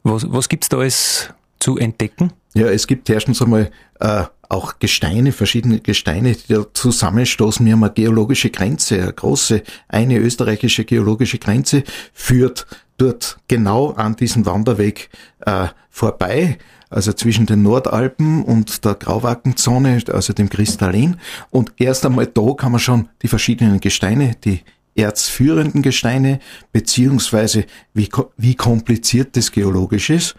was 0.05 0.31
was 0.31 0.49
gibt 0.49 0.65
es 0.65 0.69
da 0.69 0.79
alles 0.79 1.35
zu 1.63 1.79
entdecken? 1.79 2.33
Ja, 2.55 2.67
es 2.67 2.87
gibt 2.87 3.09
erstens 3.09 3.41
einmal 3.41 3.71
äh, 4.01 4.25
auch 4.49 4.79
Gesteine, 4.79 5.33
verschiedene 5.33 5.81
Gesteine, 5.81 6.35
die 6.35 6.53
da 6.53 6.67
zusammenstoßen. 6.75 7.65
Wir 7.65 7.73
haben 7.73 7.85
eine 7.85 7.93
geologische 7.93 8.51
Grenze, 8.51 9.01
eine 9.01 9.13
große, 9.13 9.63
eine 9.89 10.19
österreichische 10.19 10.85
geologische 10.85 11.39
Grenze 11.39 11.85
führt 12.13 12.67
dort 12.99 13.39
genau 13.49 13.93
an 13.93 14.17
diesem 14.17 14.45
Wanderweg 14.45 15.09
äh, 15.47 15.69
vorbei, 15.89 16.59
also 16.91 17.13
zwischen 17.15 17.47
den 17.47 17.63
Nordalpen 17.63 18.45
und 18.45 18.85
der 18.85 18.95
Grauwackenzone, 18.95 20.03
also 20.13 20.35
dem 20.35 20.51
Kristallin. 20.51 21.17
Und 21.51 21.73
erst 21.79 22.05
einmal 22.05 22.27
da 22.27 22.53
kann 22.55 22.73
man 22.73 22.81
schon 22.81 23.09
die 23.23 23.29
verschiedenen 23.29 23.81
Gesteine, 23.81 24.37
die 24.45 24.61
erzführenden 24.95 25.81
Gesteine, 25.81 26.41
beziehungsweise 26.73 27.65
wie, 27.95 28.11
wie 28.37 28.57
kompliziert 28.57 29.37
das 29.37 29.51
geologisch 29.53 30.11
ist, 30.11 30.35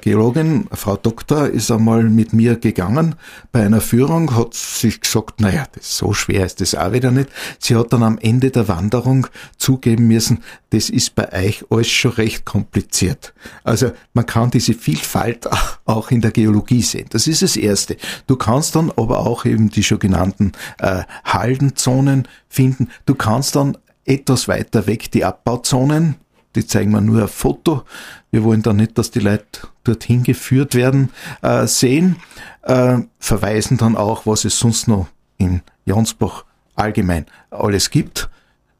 Geologin, 0.00 0.66
Frau 0.72 0.96
Doktor, 0.96 1.48
ist 1.48 1.70
einmal 1.70 2.04
mit 2.04 2.32
mir 2.32 2.56
gegangen 2.56 3.16
bei 3.52 3.66
einer 3.66 3.82
Führung, 3.82 4.34
hat 4.34 4.54
sich 4.54 5.00
gesagt, 5.00 5.40
naja, 5.42 5.66
das 5.74 5.98
so 5.98 6.14
schwer 6.14 6.46
ist 6.46 6.62
das 6.62 6.74
auch 6.74 6.92
wieder 6.92 7.10
nicht. 7.10 7.28
Sie 7.58 7.76
hat 7.76 7.92
dann 7.92 8.02
am 8.02 8.16
Ende 8.18 8.50
der 8.50 8.66
Wanderung 8.68 9.26
zugeben 9.58 10.06
müssen, 10.06 10.42
das 10.70 10.88
ist 10.88 11.14
bei 11.14 11.30
euch 11.32 11.66
alles 11.70 11.88
schon 11.88 12.12
recht 12.12 12.46
kompliziert. 12.46 13.34
Also 13.62 13.92
man 14.14 14.24
kann 14.24 14.50
diese 14.50 14.72
Vielfalt 14.72 15.48
auch 15.84 16.10
in 16.10 16.22
der 16.22 16.30
Geologie 16.30 16.82
sehen. 16.82 17.06
Das 17.10 17.26
ist 17.26 17.42
das 17.42 17.56
Erste. 17.56 17.98
Du 18.26 18.36
kannst 18.36 18.74
dann 18.76 18.90
aber 18.96 19.20
auch 19.20 19.44
eben 19.44 19.68
die 19.68 19.82
schon 19.82 19.98
genannten 19.98 20.52
äh, 20.78 21.02
Haldenzonen 21.24 22.26
finden. 22.48 22.88
Du 23.04 23.14
kannst 23.14 23.54
dann 23.54 23.76
etwas 24.06 24.48
weiter 24.48 24.86
weg 24.86 25.10
die 25.10 25.24
Abbauzonen 25.24 26.16
die 26.54 26.66
zeigen 26.66 26.90
wir 26.92 27.00
nur 27.00 27.22
ein 27.22 27.28
Foto. 27.28 27.82
Wir 28.30 28.44
wollen 28.44 28.62
da 28.62 28.72
nicht, 28.72 28.98
dass 28.98 29.10
die 29.10 29.20
Leute 29.20 29.68
dorthin 29.84 30.22
geführt 30.22 30.74
werden, 30.74 31.10
äh, 31.42 31.66
sehen, 31.66 32.16
äh, 32.62 32.98
verweisen 33.18 33.76
dann 33.76 33.96
auch, 33.96 34.26
was 34.26 34.44
es 34.44 34.58
sonst 34.58 34.88
noch 34.88 35.08
in 35.38 35.62
Jansbach 35.84 36.44
allgemein 36.74 37.26
alles 37.50 37.90
gibt. 37.90 38.28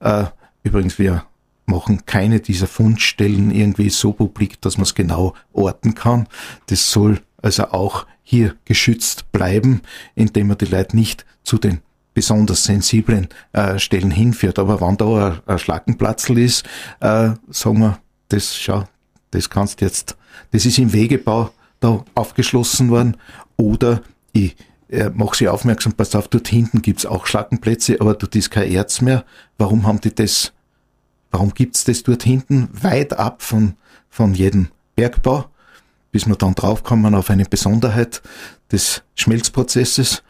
Äh, 0.00 0.24
übrigens, 0.62 0.98
wir 0.98 1.24
machen 1.66 2.04
keine 2.06 2.40
dieser 2.40 2.66
Fundstellen 2.66 3.50
irgendwie 3.50 3.90
so 3.90 4.12
publik, 4.12 4.60
dass 4.60 4.76
man 4.76 4.84
es 4.84 4.94
genau 4.94 5.34
orten 5.52 5.94
kann. 5.94 6.28
Das 6.66 6.90
soll 6.90 7.20
also 7.42 7.68
auch 7.68 8.06
hier 8.22 8.54
geschützt 8.64 9.30
bleiben, 9.32 9.82
indem 10.14 10.48
man 10.48 10.58
die 10.58 10.66
Leute 10.66 10.96
nicht 10.96 11.24
zu 11.42 11.58
den 11.58 11.80
besonders 12.14 12.64
sensiblen 12.64 13.28
äh, 13.52 13.78
Stellen 13.78 14.10
hinführt. 14.10 14.58
Aber 14.58 14.80
wenn 14.80 14.96
da 14.96 15.30
ein, 15.30 15.40
ein 15.46 15.58
Schlackenplatzl 15.58 16.38
ist, 16.38 16.64
äh, 17.00 17.30
sagen 17.50 17.80
wir, 17.80 17.98
das 18.28 18.56
schau, 18.56 18.84
das 19.32 19.50
kannst 19.50 19.80
jetzt, 19.80 20.16
das 20.52 20.64
ist 20.64 20.78
im 20.78 20.92
Wegebau 20.92 21.50
da 21.80 22.04
aufgeschlossen 22.14 22.88
worden. 22.88 23.16
Oder 23.56 24.02
ich 24.32 24.56
äh, 24.88 25.10
mache 25.10 25.36
sie 25.36 25.48
aufmerksam, 25.48 25.92
pass 25.92 26.14
auf, 26.14 26.28
dort 26.28 26.48
hinten 26.48 26.82
gibt's 26.82 27.06
auch 27.06 27.26
Schlackenplätze, 27.26 28.00
aber 28.00 28.14
dort 28.14 28.34
ist 28.36 28.50
kein 28.50 28.70
Erz 28.70 29.00
mehr. 29.00 29.24
Warum 29.58 29.86
haben 29.86 30.00
die 30.00 30.14
das, 30.14 30.52
warum 31.30 31.52
gibt's 31.52 31.84
das 31.84 32.02
dort 32.02 32.22
hinten 32.22 32.68
weit 32.72 33.12
ab 33.12 33.42
von, 33.42 33.74
von 34.08 34.34
jedem 34.34 34.68
Bergbau? 34.96 35.46
Bis 36.12 36.26
wir 36.26 36.36
dann 36.36 36.54
draufkommen 36.54 37.14
auf 37.16 37.28
eine 37.28 37.44
Besonderheit 37.44 38.22
des 38.70 39.02
Schmelzprozesses 39.16 40.22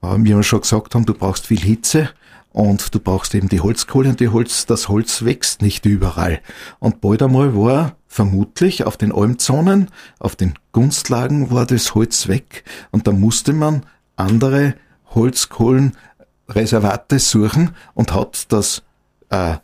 wie 0.00 0.34
wir 0.34 0.42
schon 0.42 0.60
gesagt 0.60 0.94
haben, 0.94 1.06
du 1.06 1.14
brauchst 1.14 1.46
viel 1.46 1.60
Hitze 1.60 2.10
und 2.52 2.94
du 2.94 3.00
brauchst 3.00 3.34
eben 3.34 3.48
die 3.48 3.60
Holzkohle 3.60 4.10
und 4.10 4.20
die 4.20 4.28
Holz, 4.28 4.66
das 4.66 4.88
Holz 4.88 5.24
wächst 5.24 5.62
nicht 5.62 5.86
überall. 5.86 6.40
Und 6.78 7.00
bald 7.00 7.22
einmal 7.22 7.56
war 7.56 7.96
vermutlich 8.06 8.84
auf 8.84 8.96
den 8.96 9.12
Almzonen, 9.12 9.90
auf 10.18 10.36
den 10.36 10.54
Gunstlagen 10.72 11.50
war 11.50 11.66
das 11.66 11.94
Holz 11.94 12.28
weg 12.28 12.64
und 12.90 13.06
da 13.06 13.12
musste 13.12 13.52
man 13.52 13.84
andere 14.16 14.74
Holzkohlenreservate 15.14 17.18
suchen 17.18 17.74
und 17.94 18.14
hat 18.14 18.52
das 18.52 18.82
äh, 19.30 19.56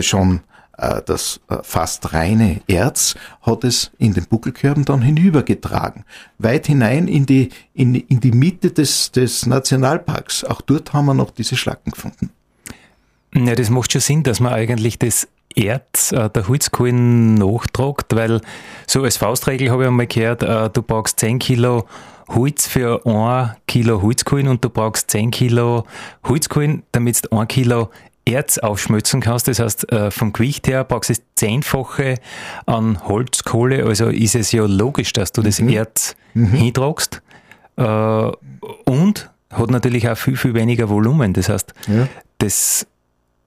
schon 0.00 0.36
äh, 0.36 0.40
das 0.78 1.40
äh, 1.48 1.58
fast 1.62 2.12
reine 2.12 2.60
Erz 2.68 3.16
hat 3.42 3.64
es 3.64 3.90
in 3.98 4.14
den 4.14 4.26
Buckelkörben 4.26 4.84
dann 4.84 5.02
hinübergetragen. 5.02 6.04
Weit 6.38 6.68
hinein 6.68 7.08
in 7.08 7.26
die, 7.26 7.50
in, 7.74 7.94
in 7.96 8.20
die 8.20 8.32
Mitte 8.32 8.70
des, 8.70 9.10
des 9.10 9.46
Nationalparks. 9.46 10.44
Auch 10.44 10.60
dort 10.60 10.92
haben 10.92 11.06
wir 11.06 11.14
noch 11.14 11.32
diese 11.32 11.56
Schlacken 11.56 11.90
gefunden. 11.90 12.30
Ja, 13.34 13.54
das 13.54 13.70
macht 13.70 13.92
schon 13.92 14.00
Sinn, 14.00 14.22
dass 14.22 14.40
man 14.40 14.52
eigentlich 14.52 14.98
das 14.98 15.28
Erz 15.54 16.12
äh, 16.12 16.30
der 16.30 16.46
Holzkohlen 16.46 17.34
nachtragt, 17.34 18.14
weil 18.14 18.40
so 18.86 19.02
als 19.02 19.16
Faustregel 19.16 19.70
habe 19.70 19.82
ich 19.82 19.88
einmal 19.88 20.06
gehört, 20.06 20.42
äh, 20.42 20.70
du 20.70 20.82
brauchst 20.82 21.18
10 21.20 21.38
Kilo 21.40 21.86
Holz 22.28 22.66
für 22.66 23.04
1 23.04 23.56
Kilo 23.66 24.02
Holzkohlen 24.02 24.48
und 24.48 24.64
du 24.64 24.70
brauchst 24.70 25.10
10 25.10 25.30
Kilo 25.30 25.84
Holzkohlen, 26.24 26.84
damit 26.92 27.24
du 27.24 27.36
1 27.36 27.48
Kilo 27.48 27.90
Erz 28.28 28.58
aufschmelzen 28.58 29.20
kannst. 29.20 29.48
Das 29.48 29.58
heißt, 29.58 29.92
äh, 29.92 30.10
vom 30.10 30.32
Gewicht 30.32 30.66
her 30.68 30.84
brauchst 30.84 31.10
du 31.10 31.14
das 31.14 31.22
Zehnfache 31.36 32.16
an 32.66 33.06
Holzkohle. 33.06 33.84
Also 33.84 34.08
ist 34.08 34.34
es 34.34 34.52
ja 34.52 34.64
logisch, 34.66 35.12
dass 35.12 35.32
du 35.32 35.42
das 35.42 35.60
mhm. 35.60 35.68
Erz 35.70 36.16
mhm. 36.34 36.52
hintragst. 36.52 37.22
Äh, 37.76 37.82
und 38.84 39.30
hat 39.50 39.70
natürlich 39.70 40.08
auch 40.08 40.16
viel, 40.16 40.36
viel 40.36 40.54
weniger 40.54 40.88
Volumen. 40.88 41.32
Das 41.32 41.48
heißt, 41.48 41.72
ja. 41.88 42.08
das, 42.38 42.86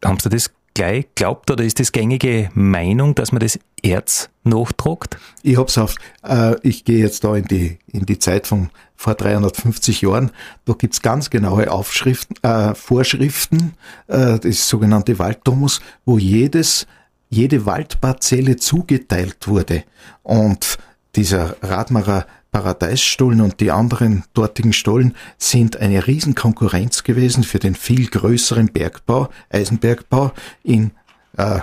haben 0.03 0.19
Sie 0.19 0.29
das 0.29 0.51
gleich 0.73 1.05
glaubt 1.15 1.51
oder 1.51 1.63
ist 1.63 1.79
das 1.79 1.91
gängige 1.91 2.49
Meinung, 2.53 3.15
dass 3.15 3.31
man 3.31 3.39
das 3.41 3.59
Erz 3.83 4.29
nachtragt? 4.43 5.17
Ich 5.43 5.57
hab's 5.57 5.77
auf, 5.77 5.95
äh, 6.23 6.55
ich 6.61 6.85
gehe 6.85 6.99
jetzt 6.99 7.23
da 7.23 7.35
in 7.35 7.45
die, 7.45 7.79
in 7.87 8.05
die 8.05 8.19
Zeit 8.19 8.47
von 8.47 8.69
vor 8.95 9.15
350 9.15 10.01
Jahren. 10.01 10.31
Da 10.65 10.73
gibt's 10.73 11.01
ganz 11.01 11.29
genaue 11.29 11.71
Aufschriften, 11.71 12.37
äh, 12.43 12.75
Vorschriften, 12.75 13.73
äh, 14.07 14.39
das 14.39 14.69
sogenannte 14.69 15.17
Walddomus, 15.17 15.81
wo 16.05 16.17
jedes, 16.17 16.85
jede 17.29 17.65
Waldparzelle 17.65 18.57
zugeteilt 18.57 19.47
wurde. 19.47 19.83
Und 20.23 20.77
dieser 21.15 21.55
Radmarer 21.61 22.25
Paradeisstollen 22.51 23.41
und 23.41 23.59
die 23.61 23.71
anderen 23.71 24.25
dortigen 24.33 24.73
Stollen 24.73 25.15
sind 25.37 25.77
eine 25.77 26.05
Riesenkonkurrenz 26.05 27.03
gewesen 27.03 27.43
für 27.43 27.59
den 27.59 27.75
viel 27.75 28.07
größeren 28.07 28.67
Bergbau, 28.67 29.29
Eisenbergbau 29.49 30.33
in, 30.63 30.91
äh, 31.37 31.61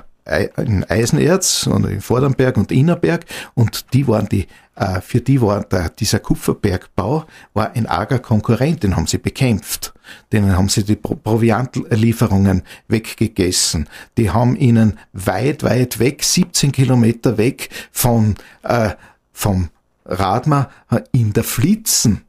in 0.56 0.84
Eisenerz 0.84 1.66
und 1.66 1.84
in 1.86 2.00
Vordernberg 2.00 2.56
und 2.56 2.70
Innerberg 2.70 3.24
und 3.54 3.92
die 3.94 4.06
waren 4.06 4.28
die 4.28 4.46
äh, 4.78 5.00
für 5.00 5.20
die 5.20 5.40
war 5.40 5.64
der, 5.64 5.88
dieser 5.90 6.20
Kupferbergbau 6.20 7.24
war 7.52 7.72
ein 7.72 7.86
arger 7.86 8.20
Konkurrent, 8.20 8.84
den 8.84 8.96
haben 8.96 9.06
sie 9.06 9.18
bekämpft. 9.18 9.92
Denen 10.32 10.56
haben 10.56 10.68
sie 10.68 10.84
die 10.84 10.96
Proviantlieferungen 10.96 12.62
weggegessen. 12.86 13.88
Die 14.16 14.30
haben 14.30 14.56
ihnen 14.56 14.98
weit, 15.12 15.64
weit 15.64 15.98
weg, 15.98 16.22
17 16.22 16.72
Kilometer 16.72 17.36
weg 17.38 17.70
von, 17.90 18.36
äh, 18.62 18.90
vom 19.32 19.68
Radmar 20.04 20.70
in 21.12 21.32
der 21.32 21.44
Flitzen 21.44 22.22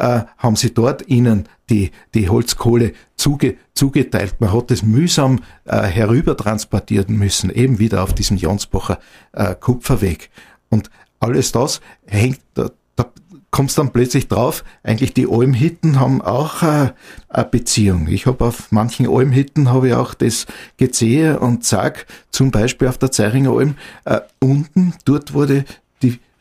äh, 0.00 0.22
haben 0.38 0.56
sie 0.56 0.72
dort 0.72 1.06
ihnen 1.08 1.48
die, 1.68 1.90
die 2.14 2.28
Holzkohle 2.28 2.94
zuge, 3.20 3.56
zugeteilt. 3.74 4.40
Man 4.40 4.52
hat 4.52 4.70
es 4.70 4.82
mühsam 4.82 5.40
äh, 5.66 5.82
herüber 5.82 6.36
transportieren 6.36 7.16
müssen, 7.16 7.50
eben 7.50 7.78
wieder 7.78 8.02
auf 8.02 8.14
diesem 8.14 8.36
Jonsbacher 8.36 8.98
äh, 9.32 9.54
Kupferweg. 9.54 10.30
Und 10.70 10.90
alles 11.20 11.52
das 11.52 11.80
hängt, 12.06 12.40
da, 12.54 12.70
da 12.96 13.12
kommst 13.50 13.76
dann 13.76 13.92
plötzlich 13.92 14.28
drauf, 14.28 14.64
eigentlich 14.82 15.12
die 15.12 15.26
Almhitten 15.28 16.00
haben 16.00 16.22
auch 16.22 16.62
äh, 16.62 16.92
eine 17.28 17.44
Beziehung. 17.44 18.08
Ich 18.08 18.24
habe 18.26 18.46
auf 18.46 18.72
manchen 18.72 19.06
Almhitten 19.06 19.70
habe 19.70 19.88
ich 19.88 19.94
auch 19.94 20.14
das 20.14 20.46
gesehen 20.78 21.36
und 21.36 21.64
sag 21.64 22.06
zum 22.30 22.50
Beispiel 22.50 22.88
auf 22.88 22.96
der 22.96 23.10
Zeiringer 23.10 23.52
Alm, 23.52 23.76
äh, 24.06 24.20
unten, 24.40 24.94
dort 25.04 25.34
wurde 25.34 25.64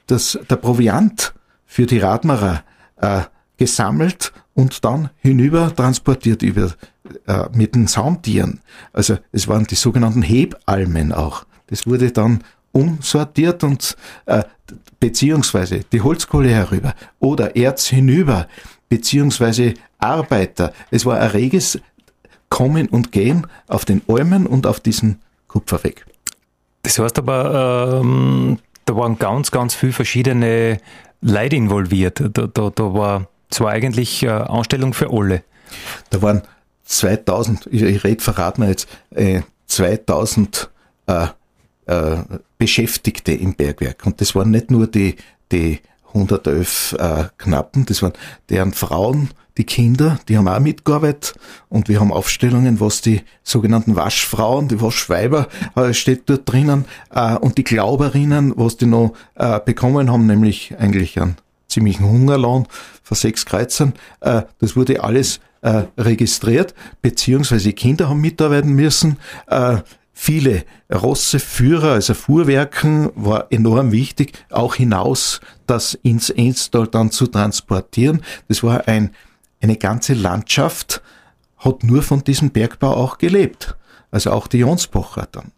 das, 0.08 0.40
der 0.50 0.56
Proviant 0.56 1.34
für 1.66 1.86
die 1.86 2.00
Radmarer 2.00 2.64
äh, 2.98 3.22
gesammelt 3.58 4.32
und 4.60 4.84
dann 4.84 5.10
hinüber 5.22 5.74
transportiert 5.74 6.42
über, 6.42 6.74
äh, 7.28 7.46
mit 7.54 7.76
den 7.76 7.88
Saumtieren. 7.88 8.60
Also 8.92 9.18
es 9.32 9.48
waren 9.48 9.64
die 9.64 9.76
sogenannten 9.76 10.22
Hebalmen 10.22 11.14
auch. 11.14 11.46
Das 11.68 11.88
wurde 11.88 12.12
dann 12.12 12.44
umsortiert 12.74 13.64
und 13.64 13.96
äh, 14.26 14.44
beziehungsweise 15.00 15.86
die 15.92 16.02
Holzkohle 16.02 16.50
herüber 16.50 16.94
oder 17.20 17.56
Erz 17.56 17.88
hinüber, 17.88 18.48
beziehungsweise 18.90 19.76
Arbeiter. 19.98 20.74
Es 20.92 21.06
war 21.06 21.18
ein 21.20 21.30
reges 21.30 21.80
Kommen 22.50 22.90
und 22.90 23.14
Gehen 23.14 23.48
auf 23.68 23.86
den 23.86 24.02
Almen 24.10 24.46
und 24.46 24.68
auf 24.68 24.82
diesen 24.82 25.22
Kupferweg. 25.48 26.06
Das 26.82 27.00
heißt 27.00 27.18
aber, 27.18 28.02
ähm, 28.02 28.60
da 28.84 28.96
waren 28.98 29.18
ganz, 29.18 29.52
ganz 29.52 29.74
viele 29.74 29.94
verschiedene 29.94 30.80
Leute 31.22 31.56
involviert. 31.56 32.20
Da, 32.20 32.48
da, 32.48 32.70
da 32.70 32.94
war, 32.94 33.28
es 33.50 33.60
war 33.60 33.72
eigentlich 33.72 34.24
äh, 34.24 34.30
Anstellung 34.30 34.94
für 34.94 35.12
alle. 35.12 35.44
Da 36.10 36.22
waren 36.22 36.42
2000, 36.86 37.68
ich, 37.72 37.82
ich 37.82 38.04
rede, 38.04 38.24
verraten 38.24 38.64
jetzt, 38.68 38.88
äh, 39.12 39.42
2000 39.68 40.70
äh, 41.08 41.28
äh, 41.86 42.18
Beschäftigte 42.58 43.32
im 43.34 43.56
Bergwerk. 43.56 44.06
Und 44.06 44.22
das 44.22 44.36
waren 44.36 44.52
nicht 44.52 44.72
nur 44.72 44.88
die, 44.88 45.16
die 45.52 45.80
111 46.10 46.96
äh, 46.98 47.26
Knappen, 47.38 47.86
das 47.86 48.02
waren 48.02 48.14
deren 48.50 48.74
Frauen, 48.74 49.30
die 49.58 49.66
Kinder, 49.66 50.20
die 50.28 50.38
haben 50.38 50.48
auch 50.48 50.60
mitgearbeitet 50.60 51.36
und 51.68 51.90
wir 51.90 52.00
haben 52.00 52.14
Aufstellungen, 52.14 52.80
was 52.80 53.02
die 53.02 53.22
sogenannten 53.44 53.96
Waschfrauen, 53.96 54.70
die 54.70 54.82
Waschweiber 54.82 55.50
äh, 55.76 55.94
steht 55.94 56.30
dort 56.30 56.52
drinnen 56.52 56.86
äh, 57.14 57.36
und 57.36 57.58
die 57.58 57.64
Glauberinnen, 57.64 58.54
was 58.56 58.78
die 58.78 58.86
noch 58.86 59.14
äh, 59.36 59.60
bekommen 59.60 60.12
haben, 60.12 60.26
nämlich 60.26 60.76
eigentlich 60.80 61.20
einen 61.20 61.36
ziemlichen 61.70 62.06
Hungerlohn 62.06 62.68
von 63.04 63.16
sechs 63.16 63.46
Kreuzern. 63.46 63.94
Äh, 64.20 64.44
das 64.60 64.76
wurde 64.76 65.04
alles 65.04 65.40
äh, 65.62 65.84
registriert, 65.98 66.74
beziehungsweise 67.02 67.74
Kinder 67.74 68.10
haben 68.10 68.22
mitarbeiten 68.22 68.74
müssen. 68.74 69.18
Äh, 69.48 69.78
viele 70.14 70.66
Rosseführer, 70.94 71.94
also 71.94 72.14
Fuhrwerken, 72.14 73.12
war 73.16 73.48
enorm 73.52 73.92
wichtig, 73.92 74.34
auch 74.50 74.76
hinaus 74.76 75.40
das 75.68 75.94
ins 75.94 76.30
Enstal 76.30 76.88
dann 76.88 77.12
zu 77.12 77.28
transportieren. 77.28 78.22
Das 78.48 78.64
war 78.64 78.88
ein 78.88 79.12
eine 79.62 79.78
ganze 79.78 80.14
Landschaft 80.14 81.02
hat 81.58 81.84
nur 81.84 82.02
von 82.02 82.24
diesem 82.24 82.52
Bergbau 82.52 82.96
auch 82.96 83.18
gelebt. 83.18 83.76
Also 84.12 84.32
auch 84.32 84.48
die 84.48 84.60
Jonsbacher 84.60 85.28
dann. 85.32 85.52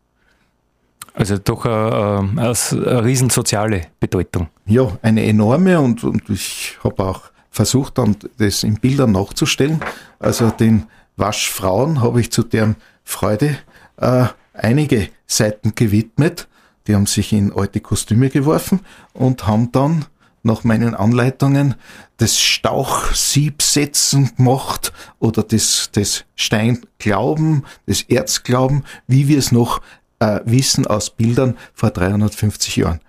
Also 1.14 1.38
doch 1.38 1.66
eine, 1.66 2.32
eine, 2.38 2.54
eine 2.72 3.04
riesen 3.04 3.30
soziale 3.30 3.88
Bedeutung. 4.00 4.48
Ja, 4.66 4.98
eine 5.02 5.26
enorme 5.26 5.80
und, 5.80 6.04
und 6.04 6.30
ich 6.30 6.78
habe 6.84 7.04
auch 7.04 7.22
versucht, 7.50 7.98
dann 7.98 8.16
das 8.38 8.64
in 8.64 8.76
Bildern 8.76 9.12
nachzustellen. 9.12 9.82
Also 10.20 10.50
den 10.50 10.88
Waschfrauen 11.18 12.02
habe 12.02 12.22
ich 12.22 12.32
zu 12.32 12.44
deren 12.44 12.78
Freude 13.04 13.58
äh, 13.98 14.26
einige 14.54 15.10
Seiten 15.28 15.76
gewidmet. 15.76 16.48
Die 16.88 16.96
haben 16.96 17.06
sich 17.06 17.34
in 17.34 17.52
alte 17.54 17.82
Kostüme 17.82 18.30
geworfen 18.30 18.80
und 19.14 19.48
haben 19.48 19.72
dann 19.72 20.06
nach 20.44 20.64
meinen 20.64 20.96
Anleitungen 20.96 21.76
das 22.18 22.40
Stauchsiebsetzen 22.40 24.36
gemacht 24.36 24.92
oder 25.20 25.44
das, 25.44 25.90
das 25.92 26.26
Steinglauben, 26.36 27.66
das 27.86 28.02
Erzglauben, 28.04 28.84
wie 29.08 29.28
wir 29.28 29.38
es 29.38 29.52
noch 29.52 29.82
äh, 30.22 30.40
wissen 30.46 30.88
aus 30.88 31.10
Bildern 31.10 31.58
vor 31.74 31.90
350 31.90 32.78
Jahren. 32.78 33.02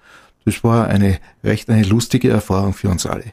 Das 0.44 0.64
war 0.64 0.88
eine 0.88 1.18
recht 1.44 1.70
eine 1.70 1.85
lustige 1.85 2.31
Erfahrung 2.31 2.72
für 2.72 2.88
uns 2.88 3.07
alle. 3.07 3.27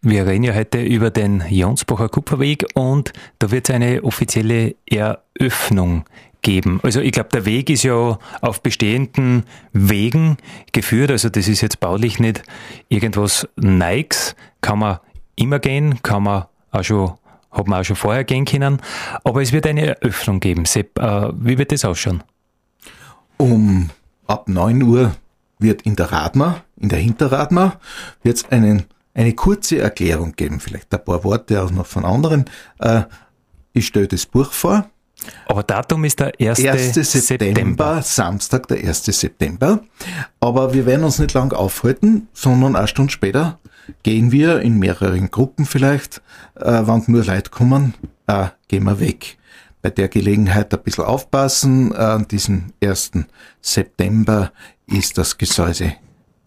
Wir 0.00 0.26
reden 0.26 0.44
ja 0.44 0.54
heute 0.54 0.80
über 0.80 1.10
den 1.10 1.44
Jonsbacher 1.48 2.08
Kupferweg 2.08 2.66
und 2.74 3.12
da 3.38 3.50
wird 3.50 3.68
es 3.68 3.74
eine 3.74 4.02
offizielle 4.02 4.76
Eröffnung 4.86 6.04
geben. 6.40 6.80
Also 6.82 7.00
ich 7.00 7.12
glaube, 7.12 7.30
der 7.32 7.44
Weg 7.44 7.68
ist 7.68 7.82
ja 7.82 8.18
auf 8.40 8.62
bestehenden 8.62 9.44
Wegen 9.72 10.36
geführt. 10.72 11.10
Also 11.10 11.28
das 11.28 11.48
ist 11.48 11.60
jetzt 11.60 11.80
baulich 11.80 12.20
nicht 12.20 12.42
irgendwas 12.88 13.48
Neues. 13.56 14.36
Kann 14.60 14.78
man 14.78 14.98
immer 15.34 15.58
gehen, 15.58 16.00
kann 16.02 16.22
man 16.22 16.44
auch 16.70 16.84
schon, 16.84 17.14
hat 17.50 17.66
man 17.66 17.80
auch 17.80 17.84
schon 17.84 17.96
vorher 17.96 18.24
gehen 18.24 18.44
können. 18.44 18.80
Aber 19.24 19.42
es 19.42 19.52
wird 19.52 19.66
eine 19.66 19.84
Eröffnung 19.84 20.38
geben. 20.38 20.64
Sepp, 20.64 20.98
äh, 20.98 21.32
wie 21.34 21.58
wird 21.58 21.72
das 21.72 21.84
ausschauen? 21.84 22.22
Um 23.38 23.90
ab 24.26 24.48
9 24.48 24.82
Uhr 24.82 25.14
wird 25.58 25.82
in 25.82 25.96
der 25.96 26.12
Radmar, 26.12 26.64
in 26.76 26.88
der 26.88 26.98
Hinterradmar, 26.98 27.80
wird 28.22 28.36
es 28.36 28.48
einen 28.50 28.84
eine 29.18 29.34
kurze 29.34 29.78
Erklärung 29.78 30.34
geben, 30.36 30.60
vielleicht 30.60 30.94
ein 30.94 31.04
paar 31.04 31.24
Worte 31.24 31.60
auch 31.60 31.72
noch 31.72 31.86
von 31.86 32.04
anderen. 32.04 32.44
Äh, 32.78 33.02
ich 33.72 33.88
stelle 33.88 34.06
das 34.06 34.26
Buch 34.26 34.52
vor. 34.52 34.88
Aber 35.46 35.64
Datum 35.64 36.04
ist 36.04 36.20
der 36.20 36.32
1. 36.38 36.64
1. 36.64 36.94
September, 36.94 37.16
September, 37.20 38.02
Samstag, 38.02 38.68
der 38.68 38.78
1. 38.78 39.04
September. 39.06 39.80
Aber 40.38 40.72
wir 40.72 40.86
werden 40.86 41.02
uns 41.02 41.18
nicht 41.18 41.34
lang 41.34 41.52
aufhalten, 41.52 42.28
sondern 42.32 42.76
eine 42.76 42.86
Stunde 42.86 43.12
später 43.12 43.58
gehen 44.04 44.30
wir 44.30 44.60
in 44.60 44.78
mehreren 44.78 45.30
Gruppen 45.30 45.66
vielleicht, 45.66 46.22
äh, 46.54 46.82
wann 46.84 47.02
nur 47.08 47.24
Leute 47.24 47.50
kommen, 47.50 47.94
äh, 48.28 48.46
gehen 48.68 48.84
wir 48.84 49.00
weg. 49.00 49.38
Bei 49.82 49.90
der 49.90 50.08
Gelegenheit 50.08 50.72
ein 50.74 50.82
bisschen 50.82 51.04
aufpassen. 51.04 51.94
An 51.94 52.26
diesem 52.28 52.72
1. 52.82 53.12
September 53.60 54.52
ist 54.86 55.18
das 55.18 55.38
Gesäuse 55.38 55.94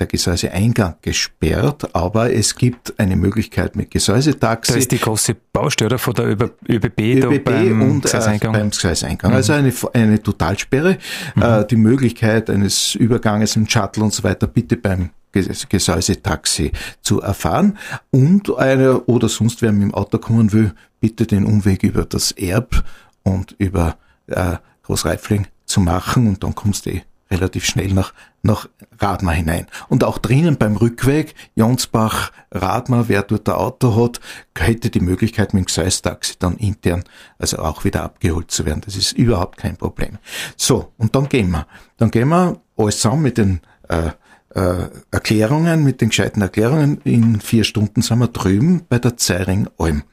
der 0.02 0.08
Gesäuseeingang 0.08 0.96
gesperrt, 1.04 1.94
aber 1.94 2.34
es 2.34 2.56
gibt 2.56 3.00
eine 3.00 3.16
Möglichkeit 3.16 3.76
mit 3.76 3.92
Gesäusetaxi. 3.92 4.74
Da 4.74 4.80
ist 4.80 4.92
die 4.92 4.98
große 4.98 5.36
Baustelle 5.54 6.00
von 6.00 6.16
der 6.16 6.26
ÖBB, 6.26 6.60
ÖBB 6.68 7.44
beim 7.44 7.82
und 7.84 8.02
Gesäuseingang. 8.02 8.56
Äh, 8.56 8.58
beim 8.58 8.70
Gesäuseingang. 8.72 9.32
Mhm. 9.32 9.38
Also 9.38 9.54
eine, 9.54 9.72
eine 9.94 10.22
Totalsperre. 10.22 10.98
Mhm. 11.36 11.42
Äh, 11.44 11.66
die 11.68 11.76
Möglichkeit 11.76 12.50
eines 12.50 12.96
Überganges 12.96 13.56
im 13.56 13.70
Shuttle 13.70 14.04
und 14.04 14.12
so 14.12 14.24
weiter 14.24 14.48
bitte 14.48 14.76
beim 14.76 15.12
Gesäusetaxi 15.32 16.72
zu 17.02 17.22
erfahren 17.22 17.78
und 18.10 18.58
eine, 18.58 19.02
oder 19.02 19.30
sonst 19.30 19.62
wer 19.62 19.72
mit 19.72 19.84
dem 19.84 19.94
Auto 19.94 20.18
kommen 20.18 20.52
will, 20.52 20.74
bitte 21.00 21.26
den 21.26 21.46
Umweg 21.46 21.84
über 21.84 22.06
das 22.06 22.32
Erb 22.32 22.84
und 23.24 23.56
über 23.58 23.98
äh, 24.28 24.58
Großreifling 24.84 25.48
zu 25.66 25.82
machen 25.82 26.28
und 26.28 26.44
dann 26.44 26.56
kommst 26.56 26.86
du 26.86 26.92
eh 26.92 27.04
relativ 27.32 27.66
schnell 27.66 27.94
nach, 27.94 28.14
nach 28.44 28.68
Radmar 29.00 29.34
hinein. 29.34 29.68
Und 29.88 30.04
auch 30.04 30.18
drinnen 30.18 30.58
beim 30.58 30.76
Rückweg, 30.76 31.34
Jonsbach, 31.56 32.32
Radmar, 32.52 33.08
wer 33.08 33.24
dort 33.24 33.48
ein 33.48 33.56
Auto 33.56 33.96
hat, 33.96 34.20
hätte 34.58 34.90
die 34.90 35.00
Möglichkeit 35.00 35.54
mit 35.54 35.64
dem 35.64 35.66
Gseis-Taxi 35.68 36.36
dann 36.38 36.58
intern, 36.58 37.04
also 37.40 37.60
auch 37.60 37.86
wieder 37.86 38.04
abgeholt 38.04 38.52
zu 38.52 38.66
werden. 38.66 38.82
Das 38.86 38.96
ist 38.96 39.14
überhaupt 39.14 39.58
kein 39.58 39.78
Problem. 39.78 40.18
So, 40.58 40.92
und 40.98 41.16
dann 41.16 41.30
gehen 41.30 41.50
wir. 41.52 41.68
Dann 41.98 42.12
gehen 42.12 42.28
wir 42.30 42.60
alles 42.78 43.00
zusammen 43.00 43.24
mit 43.24 43.38
den 43.38 43.62
äh, 43.88 44.12
äh, 44.54 44.90
Erklärungen, 45.12 45.84
mit 45.84 46.02
den 46.02 46.10
gescheiten 46.10 46.42
Erklärungen. 46.42 47.00
In 47.04 47.40
vier 47.40 47.64
Stunden 47.64 48.02
sind 48.02 48.20
wir 48.20 48.28
drüben 48.28 48.84
bei 48.90 49.00
der 49.00 49.16
Zeiring 49.16 49.70
Alm. 49.78 50.04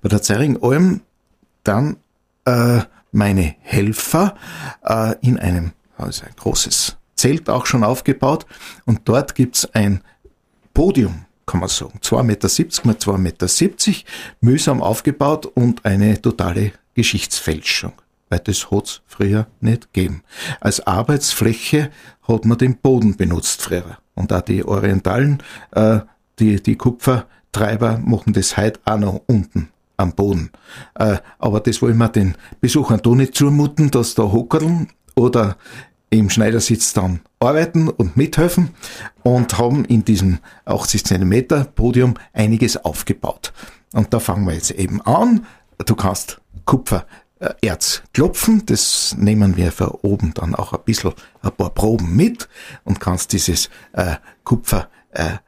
Bei 0.00 0.08
der 0.08 0.22
Zeiring 0.22 0.62
Alm 0.62 1.02
dann 1.64 1.96
äh, 2.44 2.80
meine 3.12 3.54
Helfer 3.60 4.34
äh, 4.84 5.14
in 5.20 5.38
einem 5.38 5.72
also 6.02 6.24
ein 6.24 6.34
großes 6.36 6.96
Zelt 7.14 7.48
auch 7.48 7.66
schon 7.66 7.84
aufgebaut. 7.84 8.46
Und 8.84 9.02
dort 9.04 9.34
gibt's 9.34 9.66
ein 9.74 10.02
Podium, 10.74 11.26
kann 11.46 11.60
man 11.60 11.68
sagen, 11.68 11.98
2,70 12.02 12.86
Meter 12.86 13.12
mal 13.12 13.20
2,70 13.20 13.88
Meter, 13.88 13.98
mühsam 14.40 14.82
aufgebaut 14.82 15.46
und 15.46 15.84
eine 15.84 16.20
totale 16.20 16.72
Geschichtsfälschung, 16.94 17.92
weil 18.28 18.40
das 18.40 18.70
hat's 18.70 19.02
früher 19.06 19.46
nicht 19.60 19.92
gegeben. 19.92 20.22
Als 20.60 20.86
Arbeitsfläche 20.86 21.90
hat 22.26 22.44
man 22.44 22.58
den 22.58 22.76
Boden 22.78 23.16
benutzt 23.16 23.62
früher. 23.62 23.98
Und 24.14 24.32
auch 24.32 24.42
die 24.42 24.64
Orientalen, 24.64 25.42
äh, 25.72 26.00
die, 26.38 26.62
die 26.62 26.76
Kupfertreiber 26.76 27.98
machen 27.98 28.32
das 28.32 28.56
heute 28.56 28.80
auch 28.84 28.98
noch 28.98 29.22
unten 29.26 29.71
am 30.02 30.12
Boden. 30.12 30.50
Äh, 30.94 31.18
aber 31.38 31.60
das 31.60 31.80
wollen 31.80 31.98
wir 31.98 32.08
den 32.08 32.36
Besuchern 32.60 33.00
da 33.02 33.10
nicht 33.10 33.34
zumuten, 33.34 33.90
dass 33.90 34.14
da 34.14 34.24
hockerln 34.24 34.88
oder 35.14 35.56
im 36.10 36.28
Schneidersitz 36.28 36.92
dann 36.92 37.20
arbeiten 37.40 37.88
und 37.88 38.16
mithelfen 38.16 38.70
und 39.22 39.56
haben 39.58 39.84
in 39.86 40.04
diesem 40.04 40.38
80 40.66 41.04
Zentimeter 41.04 41.64
Podium 41.64 42.14
einiges 42.34 42.76
aufgebaut. 42.76 43.52
Und 43.94 44.12
da 44.12 44.20
fangen 44.20 44.46
wir 44.46 44.54
jetzt 44.54 44.72
eben 44.72 45.00
an. 45.02 45.46
Du 45.84 45.94
kannst 45.94 46.40
Kupfererz 46.66 48.02
klopfen, 48.12 48.64
das 48.66 49.16
nehmen 49.18 49.56
wir 49.56 49.72
von 49.72 49.88
oben 50.02 50.34
dann 50.34 50.54
auch 50.54 50.74
ein 50.74 50.84
bisschen, 50.84 51.12
ein 51.40 51.52
paar 51.52 51.70
Proben 51.70 52.14
mit 52.14 52.48
und 52.84 53.00
kannst 53.00 53.32
dieses 53.32 53.70
äh, 53.92 54.16
Kupfer 54.44 54.88
äh, 55.12 55.38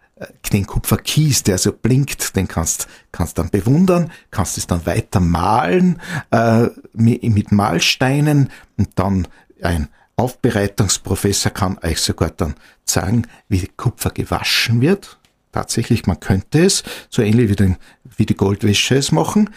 den 0.52 0.66
Kupferkies, 0.66 1.42
der 1.42 1.58
so 1.58 1.72
blinkt, 1.72 2.36
den 2.36 2.46
kannst 2.46 2.86
kannst 3.10 3.38
dann 3.38 3.50
bewundern, 3.50 4.12
kannst 4.30 4.58
es 4.58 4.66
dann 4.66 4.86
weiter 4.86 5.20
malen 5.20 6.00
äh, 6.30 6.68
mit 6.92 7.52
Mahlsteinen 7.52 8.50
und 8.76 8.90
dann 8.96 9.26
ein 9.62 9.88
Aufbereitungsprofessor 10.16 11.50
kann 11.50 11.78
euch 11.82 12.00
sogar 12.00 12.30
dann 12.30 12.54
sagen, 12.84 13.26
wie 13.48 13.68
Kupfer 13.76 14.10
gewaschen 14.10 14.80
wird. 14.80 15.18
Tatsächlich, 15.50 16.06
man 16.06 16.20
könnte 16.20 16.64
es, 16.64 16.82
so 17.10 17.22
ähnlich 17.22 17.48
wie, 17.48 17.56
den, 17.56 17.76
wie 18.16 18.26
die 18.26 18.36
Goldwäsche 18.36 18.96
es 18.96 19.12
machen. 19.12 19.50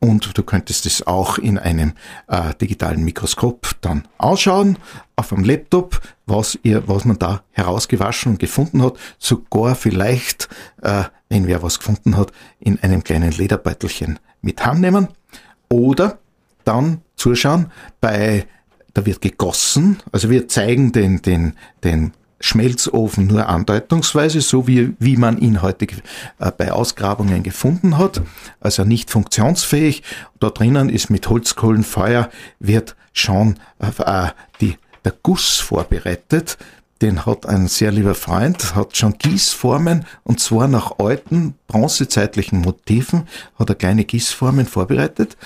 Und 0.00 0.36
du 0.36 0.42
könntest 0.42 0.84
es 0.86 1.06
auch 1.06 1.38
in 1.38 1.58
einem 1.58 1.94
äh, 2.28 2.54
digitalen 2.54 3.04
Mikroskop 3.04 3.70
dann 3.80 4.06
anschauen, 4.18 4.78
auf 5.16 5.32
einem 5.32 5.44
Laptop, 5.44 6.00
was, 6.26 6.58
ihr, 6.62 6.86
was 6.88 7.04
man 7.04 7.18
da 7.18 7.42
herausgewaschen 7.52 8.32
und 8.32 8.38
gefunden 8.38 8.82
hat. 8.82 8.98
Sogar 9.18 9.74
vielleicht, 9.74 10.48
äh, 10.82 11.04
wenn 11.30 11.46
wer 11.46 11.62
was 11.62 11.78
gefunden 11.78 12.16
hat, 12.16 12.32
in 12.60 12.78
einem 12.80 13.02
kleinen 13.02 13.32
Lederbeutelchen 13.32 14.18
mit 14.42 14.64
heimnehmen. 14.64 15.08
Oder 15.70 16.18
dann 16.64 17.00
zuschauen 17.16 17.70
bei 18.00 18.46
da 18.94 19.04
wird 19.04 19.20
gegossen. 19.20 19.98
Also 20.12 20.30
wir 20.30 20.48
zeigen 20.48 20.92
den, 20.92 21.20
den, 21.20 21.54
den 21.82 22.12
Schmelzofen 22.40 23.26
nur 23.26 23.48
andeutungsweise, 23.48 24.40
so 24.40 24.66
wie, 24.66 24.94
wie 24.98 25.16
man 25.16 25.38
ihn 25.38 25.62
heute 25.62 25.86
äh, 26.38 26.50
bei 26.56 26.72
Ausgrabungen 26.72 27.42
gefunden 27.42 27.98
hat, 27.98 28.20
also 28.60 28.84
nicht 28.84 29.10
funktionsfähig. 29.10 30.02
Da 30.40 30.50
drinnen 30.50 30.88
ist 30.88 31.10
mit 31.10 31.28
Holzkohlenfeuer 31.28 32.28
wird 32.58 32.96
schon 33.12 33.58
äh, 33.78 34.28
die, 34.60 34.76
der 35.04 35.14
Guss 35.22 35.58
vorbereitet. 35.58 36.58
Den 37.02 37.26
hat 37.26 37.46
ein 37.46 37.66
sehr 37.66 37.90
lieber 37.90 38.14
Freund, 38.14 38.74
hat 38.74 38.96
schon 38.96 39.18
Gießformen 39.18 40.06
und 40.22 40.40
zwar 40.40 40.68
nach 40.68 40.98
alten 40.98 41.54
bronzezeitlichen 41.66 42.60
Motiven 42.60 43.26
hat 43.58 43.68
er 43.68 43.74
kleine 43.74 44.04
Gießformen 44.04 44.66
vorbereitet 44.66 45.36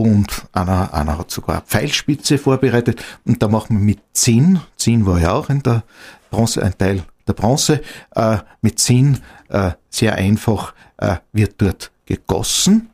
und 0.00 0.46
einer, 0.52 0.92
einer 0.94 1.18
hat 1.18 1.30
sogar 1.30 1.56
eine 1.56 1.66
Pfeilspitze 1.66 2.38
vorbereitet 2.38 3.02
und 3.24 3.42
da 3.42 3.48
machen 3.48 3.78
wir 3.78 3.84
mit 3.84 4.00
Zinn, 4.12 4.60
Zinn 4.76 5.06
war 5.06 5.20
ja 5.20 5.32
auch 5.32 5.48
in 5.48 5.62
der 5.62 5.82
Bronze, 6.30 6.62
ein 6.62 6.76
Teil 6.76 7.02
der 7.26 7.32
Bronze, 7.32 7.82
äh, 8.14 8.38
mit 8.60 8.78
Zinn 8.78 9.18
äh, 9.48 9.72
sehr 9.90 10.14
einfach 10.14 10.74
äh, 10.98 11.16
wird 11.32 11.54
dort 11.58 11.90
gegossen. 12.04 12.90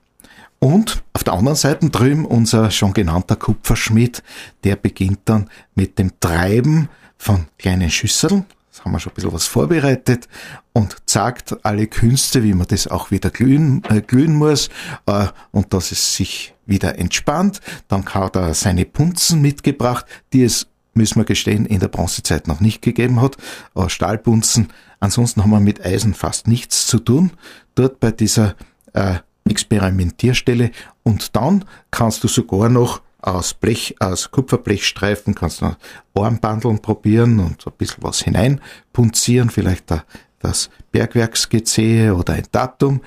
Und 0.59 1.03
auf 1.13 1.25
der 1.25 1.35
anderen 1.35 1.57
Seite 1.57 1.91
drüben 1.91 2.25
unser 2.25 2.71
schon 2.71 2.95
genannter 2.95 3.37
Kupferschmied, 3.37 4.23
der 4.63 4.77
beginnt 4.77 5.21
dann 5.25 5.51
mit 5.75 5.99
dem 5.99 6.13
Treiben 6.21 6.89
von 7.19 7.47
kleinen 7.59 7.91
Schüsseln. 7.91 8.47
Das 8.73 8.87
haben 8.87 8.93
wir 8.93 9.01
schon 9.01 9.13
ein 9.13 9.17
bisschen 9.17 9.35
was 9.35 9.47
vorbereitet 9.47 10.29
und 10.73 10.97
zeigt 11.05 11.63
alle 11.63 11.87
Künste, 11.87 12.43
wie 12.43 12.55
man 12.55 12.67
das 12.67 12.87
auch 12.87 13.11
wieder 13.11 13.29
glühen, 13.29 13.83
äh, 13.91 14.01
glühen 14.01 14.35
muss 14.35 14.71
äh, 15.05 15.27
und 15.51 15.75
dass 15.75 15.93
es 15.93 16.17
sich 16.17 16.55
wieder 16.65 16.99
entspannt. 16.99 17.61
Dann 17.89 18.07
hat 18.07 18.35
er 18.35 18.55
seine 18.55 18.87
Punzen 18.87 19.43
mitgebracht, 19.43 20.07
die 20.33 20.45
es, 20.45 20.69
müssen 20.95 21.21
wir 21.21 21.27
gestehen, 21.27 21.67
in 21.67 21.81
der 21.81 21.89
Bronzezeit 21.89 22.49
noch 22.49 22.61
nicht 22.61 22.81
gegeben 22.81 23.21
hat. 23.21 23.37
Äh, 23.75 23.91
Stahlpunzen. 23.91 24.69
Ansonsten 25.01 25.43
haben 25.43 25.51
wir 25.51 25.61
mit 25.61 25.85
Eisen 25.85 26.15
fast 26.15 26.49
nichts 26.49 26.87
zu 26.87 26.99
tun. 26.99 27.33
Dort 27.75 28.01
bei 28.01 28.11
dieser 28.11 28.55
äh, 28.95 29.17
Experimentierstelle. 29.45 30.71
Und 31.03 31.37
dann 31.37 31.67
kannst 31.91 32.25
du 32.25 32.29
sogar 32.29 32.71
noch 32.71 33.03
aus 33.23 33.55
Blech, 33.55 33.97
aus 34.01 34.31
Kupferblechstreifen 34.31 35.35
kannst 35.35 35.63
du 35.63 35.75
Armbandeln 36.15 36.81
probieren 36.81 37.41
und 37.41 37.67
ein 37.67 37.73
bisschen 37.79 38.03
was 38.03 38.21
hineinpunzieren, 38.21 39.51
vielleicht 39.51 39.91
da, 39.91 40.05
das 40.41 40.71
Bergwerksgezehe 40.91 42.15
oder 42.15 42.35
ein 42.35 42.47
Datum. 42.53 43.01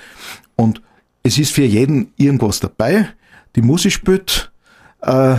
Und 0.55 0.81
es 1.21 1.37
ist 1.37 1.53
für 1.53 1.65
jeden 1.65 2.13
irgendwas 2.17 2.59
dabei. 2.59 3.09
Die 3.55 3.61
Musik 3.61 3.91
spielt 3.91 4.51
äh, 5.01 5.35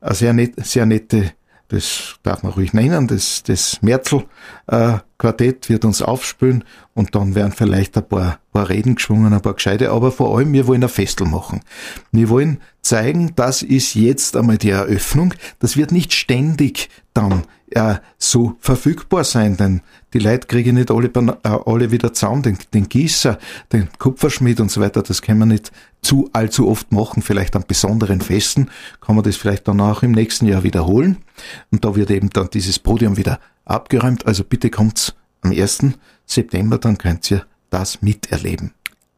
eine 0.00 0.14
sehr, 0.14 0.32
net, 0.32 0.54
sehr 0.64 0.86
nette 0.86 1.32
das 1.70 2.16
darf 2.22 2.42
man 2.42 2.52
ruhig 2.52 2.72
nennen, 2.72 3.06
das, 3.06 3.42
das 3.44 3.80
Merzel-Quartett 5.20 5.68
wird 5.68 5.84
uns 5.84 6.02
aufspülen 6.02 6.64
und 6.94 7.14
dann 7.14 7.34
werden 7.34 7.52
vielleicht 7.52 7.96
ein 7.96 8.08
paar, 8.08 8.38
paar 8.52 8.68
Reden 8.68 8.94
geschwungen, 8.96 9.32
ein 9.32 9.40
paar 9.40 9.54
gescheite, 9.54 9.90
aber 9.90 10.10
vor 10.10 10.36
allem, 10.36 10.52
wir 10.52 10.66
wollen 10.66 10.82
ein 10.82 10.88
Festel 10.88 11.26
machen. 11.26 11.60
Wir 12.10 12.28
wollen 12.28 12.58
zeigen, 12.82 13.32
das 13.36 13.62
ist 13.62 13.94
jetzt 13.94 14.36
einmal 14.36 14.58
die 14.58 14.70
Eröffnung, 14.70 15.34
das 15.58 15.76
wird 15.76 15.92
nicht 15.92 16.12
ständig 16.12 16.88
dann 17.12 17.44
äh, 17.70 17.96
so 18.18 18.56
verfügbar 18.60 19.24
sein, 19.24 19.56
denn 19.56 19.82
die 20.12 20.18
Leute 20.18 20.46
kriegen 20.46 20.76
nicht 20.76 20.90
alle, 20.90 21.08
äh, 21.08 21.48
alle 21.66 21.90
wieder 21.90 22.12
zusammen, 22.12 22.42
den, 22.42 22.58
den 22.74 22.88
Gießer, 22.88 23.38
den 23.72 23.88
Kupferschmied 23.98 24.60
und 24.60 24.70
so 24.70 24.80
weiter, 24.80 25.02
das 25.02 25.22
kann 25.22 25.38
man 25.38 25.48
nicht 25.48 25.70
zu 26.02 26.30
allzu 26.32 26.68
oft 26.68 26.90
machen, 26.92 27.22
vielleicht 27.22 27.54
an 27.56 27.64
besonderen 27.66 28.20
Festen, 28.20 28.70
kann 29.00 29.16
man 29.16 29.24
das 29.24 29.36
vielleicht 29.36 29.68
dann 29.68 29.80
auch 29.80 30.02
im 30.02 30.12
nächsten 30.12 30.46
Jahr 30.46 30.62
wiederholen. 30.62 31.18
Und 31.70 31.84
da 31.84 31.94
wird 31.94 32.10
eben 32.10 32.30
dann 32.30 32.48
dieses 32.50 32.78
Podium 32.78 33.16
wieder 33.16 33.38
abgeräumt, 33.64 34.26
also 34.26 34.44
bitte 34.44 34.70
kommt's 34.70 35.14
am 35.42 35.52
1. 35.52 35.92
September, 36.26 36.78
dann 36.78 36.98
könnt 36.98 37.30
ihr 37.30 37.44
das 37.70 38.02
miterleben. 38.02 38.72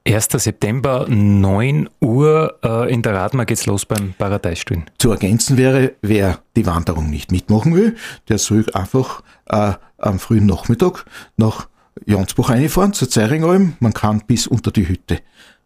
1. 0.04 0.28
September, 0.32 1.06
9 1.08 1.88
Uhr 2.00 2.58
äh, 2.64 2.92
in 2.92 3.02
der 3.02 3.14
Radmar 3.14 3.46
geht's 3.46 3.66
los 3.66 3.86
beim 3.86 4.14
Paradeisstühlen. 4.18 4.86
Zu 4.98 5.12
ergänzen 5.12 5.56
wäre, 5.56 5.94
wer 6.02 6.40
die 6.56 6.66
Wanderung 6.66 7.08
nicht 7.08 7.30
mitmachen 7.30 7.74
will, 7.74 7.96
der 8.28 8.38
soll 8.38 8.66
einfach 8.74 9.22
äh, 9.46 9.74
am 9.98 10.18
frühen 10.18 10.46
Nachmittag 10.46 11.04
nach 11.36 11.68
Jansbuch 12.04 12.50
einfahren, 12.50 12.94
zur 12.94 13.10
Zeiringalm. 13.10 13.74
Man 13.78 13.92
kann 13.92 14.22
bis 14.26 14.48
unter 14.48 14.72
die 14.72 14.88
Hütte 14.88 15.20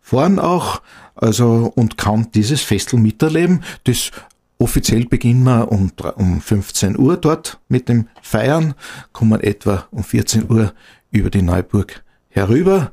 fahren 0.07 0.39
auch, 0.39 0.83
also, 1.17 1.73
und 1.75 1.99
kann 1.99 2.29
dieses 2.33 2.63
Festel 2.63 3.01
miterleben. 3.01 3.65
Das 3.85 4.13
offiziell 4.59 5.07
beginnen 5.07 5.45
wir 5.45 5.71
um, 5.71 5.93
um 6.17 6.41
15 6.41 6.99
Uhr 6.99 7.17
dort 7.17 7.61
mit 7.69 7.89
dem 7.89 8.09
Feiern, 8.23 8.75
kommen 9.13 9.41
etwa 9.41 9.87
um 9.91 10.05
14 10.05 10.51
Uhr 10.51 10.73
über 11.11 11.31
die 11.31 11.43
Neuburg 11.43 12.03
herüber 12.29 12.93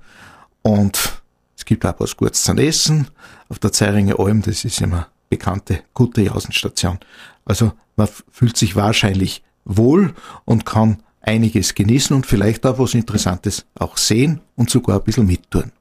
und 0.62 1.22
es 1.58 1.66
gibt 1.66 1.86
auch 1.86 2.00
was 2.00 2.18
Gutes 2.18 2.44
zum 2.44 2.58
Essen 2.58 3.08
auf 3.50 3.60
der 3.60 3.72
Zeiringer 3.72 4.20
Alm, 4.20 4.42
das 4.42 4.66
ist 4.66 4.82
immer 4.82 5.08
bekannte, 5.30 5.84
gute 5.94 6.22
Jausenstation. 6.22 7.00
Also 7.46 7.74
man 7.96 8.08
fühlt 8.32 8.58
sich 8.58 8.76
wahrscheinlich 8.76 9.44
wohl 9.66 10.14
und 10.46 10.66
kann 10.66 11.04
einiges 11.22 11.74
genießen 11.74 12.16
und 12.16 12.26
vielleicht 12.26 12.66
auch 12.66 12.80
was 12.80 12.94
Interessantes 12.94 13.66
auch 13.76 13.98
sehen 13.98 14.42
und 14.56 14.70
sogar 14.70 14.98
ein 15.00 15.04
bisschen 15.04 15.26
mittun. 15.26 15.72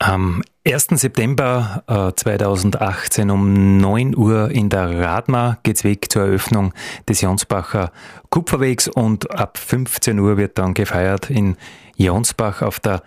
Am 0.00 0.42
1. 0.64 0.88
September 0.92 1.82
äh, 1.88 2.12
2018 2.14 3.30
um 3.30 3.78
9 3.78 4.16
Uhr 4.16 4.48
in 4.48 4.68
der 4.68 5.00
Radmar 5.00 5.58
geht's 5.64 5.82
weg 5.82 6.06
zur 6.12 6.22
Eröffnung 6.22 6.72
des 7.08 7.20
Jonsbacher 7.20 7.90
Kupferwegs 8.30 8.86
und 8.86 9.28
ab 9.32 9.58
15 9.58 10.20
Uhr 10.20 10.36
wird 10.36 10.56
dann 10.56 10.74
gefeiert 10.74 11.30
in 11.30 11.56
Jonsbach 11.96 12.62
auf 12.62 12.78
der 12.78 13.02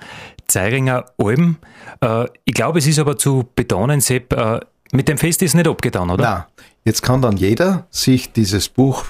Zeiringer 0.48 1.06
Alm. 1.18 1.60
Äh, 2.02 2.26
ich 2.44 2.54
glaube, 2.54 2.80
es 2.80 2.88
ist 2.88 3.00
aber 3.00 3.18
zu 3.18 3.48
betonen, 3.56 4.02
Sepp, 4.02 4.34
äh, 4.34 4.60
mit 4.92 5.08
dem 5.08 5.18
Fest 5.18 5.42
ist 5.44 5.54
nicht 5.54 5.70
abgetan, 5.70 6.10
oder? 6.10 6.24
Na, 6.24 6.48
jetzt 6.84 7.04
kann 7.04 7.22
dann 7.22 7.38
jeder 7.38 7.88
sich 7.90 8.34
dieses 8.34 8.68
Buch 8.68 9.06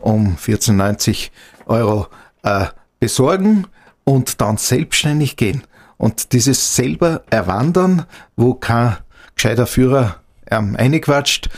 um 0.00 0.36
14,90 0.36 1.30
Euro 1.66 2.08
äh, 2.42 2.66
besorgen 2.98 3.68
und 4.02 4.40
dann 4.40 4.56
selbstständig 4.56 5.36
gehen. 5.36 5.62
Und 6.00 6.32
dieses 6.32 6.76
selber 6.76 7.24
erwandern, 7.28 8.06
wo 8.34 8.54
kein 8.54 8.96
gescheiter 9.34 9.66
Führer 9.66 10.22
ähm, 10.50 10.74
einquatscht, 10.74 11.50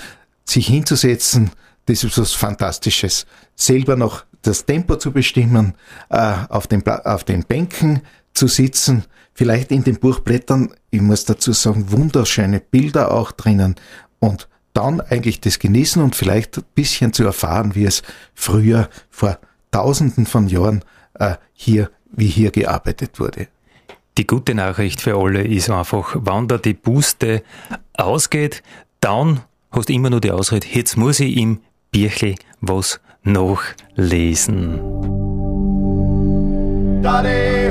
sich 0.44 0.66
hinzusetzen, 0.66 1.52
das 1.86 2.02
ist 2.02 2.18
was 2.18 2.32
Fantastisches. 2.32 3.24
Selber 3.54 3.94
noch 3.94 4.24
das 4.42 4.66
Tempo 4.66 4.96
zu 4.96 5.12
bestimmen, 5.12 5.74
äh, 6.10 6.34
auf, 6.48 6.66
den, 6.66 6.84
auf 6.84 7.22
den 7.22 7.44
Bänken 7.44 8.02
zu 8.34 8.48
sitzen, 8.48 9.04
vielleicht 9.32 9.70
in 9.70 9.84
den 9.84 10.00
Buchblättern, 10.00 10.74
ich 10.90 11.00
muss 11.00 11.24
dazu 11.24 11.52
sagen, 11.52 11.92
wunderschöne 11.92 12.58
Bilder 12.58 13.12
auch 13.12 13.30
drinnen 13.30 13.76
und 14.18 14.48
dann 14.72 15.00
eigentlich 15.00 15.40
das 15.40 15.60
genießen 15.60 16.02
und 16.02 16.16
vielleicht 16.16 16.58
ein 16.58 16.64
bisschen 16.74 17.12
zu 17.12 17.22
erfahren, 17.22 17.76
wie 17.76 17.84
es 17.84 18.02
früher 18.34 18.88
vor 19.08 19.38
tausenden 19.70 20.26
von 20.26 20.48
Jahren 20.48 20.84
äh, 21.14 21.36
hier, 21.52 21.92
wie 22.10 22.26
hier 22.26 22.50
gearbeitet 22.50 23.20
wurde. 23.20 23.46
Die 24.18 24.26
gute 24.26 24.54
Nachricht 24.54 25.00
für 25.00 25.16
alle 25.16 25.42
ist 25.42 25.70
einfach, 25.70 26.16
wann 26.18 26.46
da 26.46 26.58
die 26.58 26.74
Buste 26.74 27.42
ausgeht, 27.94 28.62
dann 29.00 29.40
hast 29.70 29.88
du 29.88 29.94
immer 29.94 30.10
nur 30.10 30.20
die 30.20 30.30
Ausrede, 30.30 30.66
jetzt 30.70 30.96
muss 30.98 31.18
ich 31.18 31.36
im 31.38 31.60
Birchel 31.92 32.34
was 32.60 33.00
nachlesen. 33.22 34.80
Daddy 37.02 37.70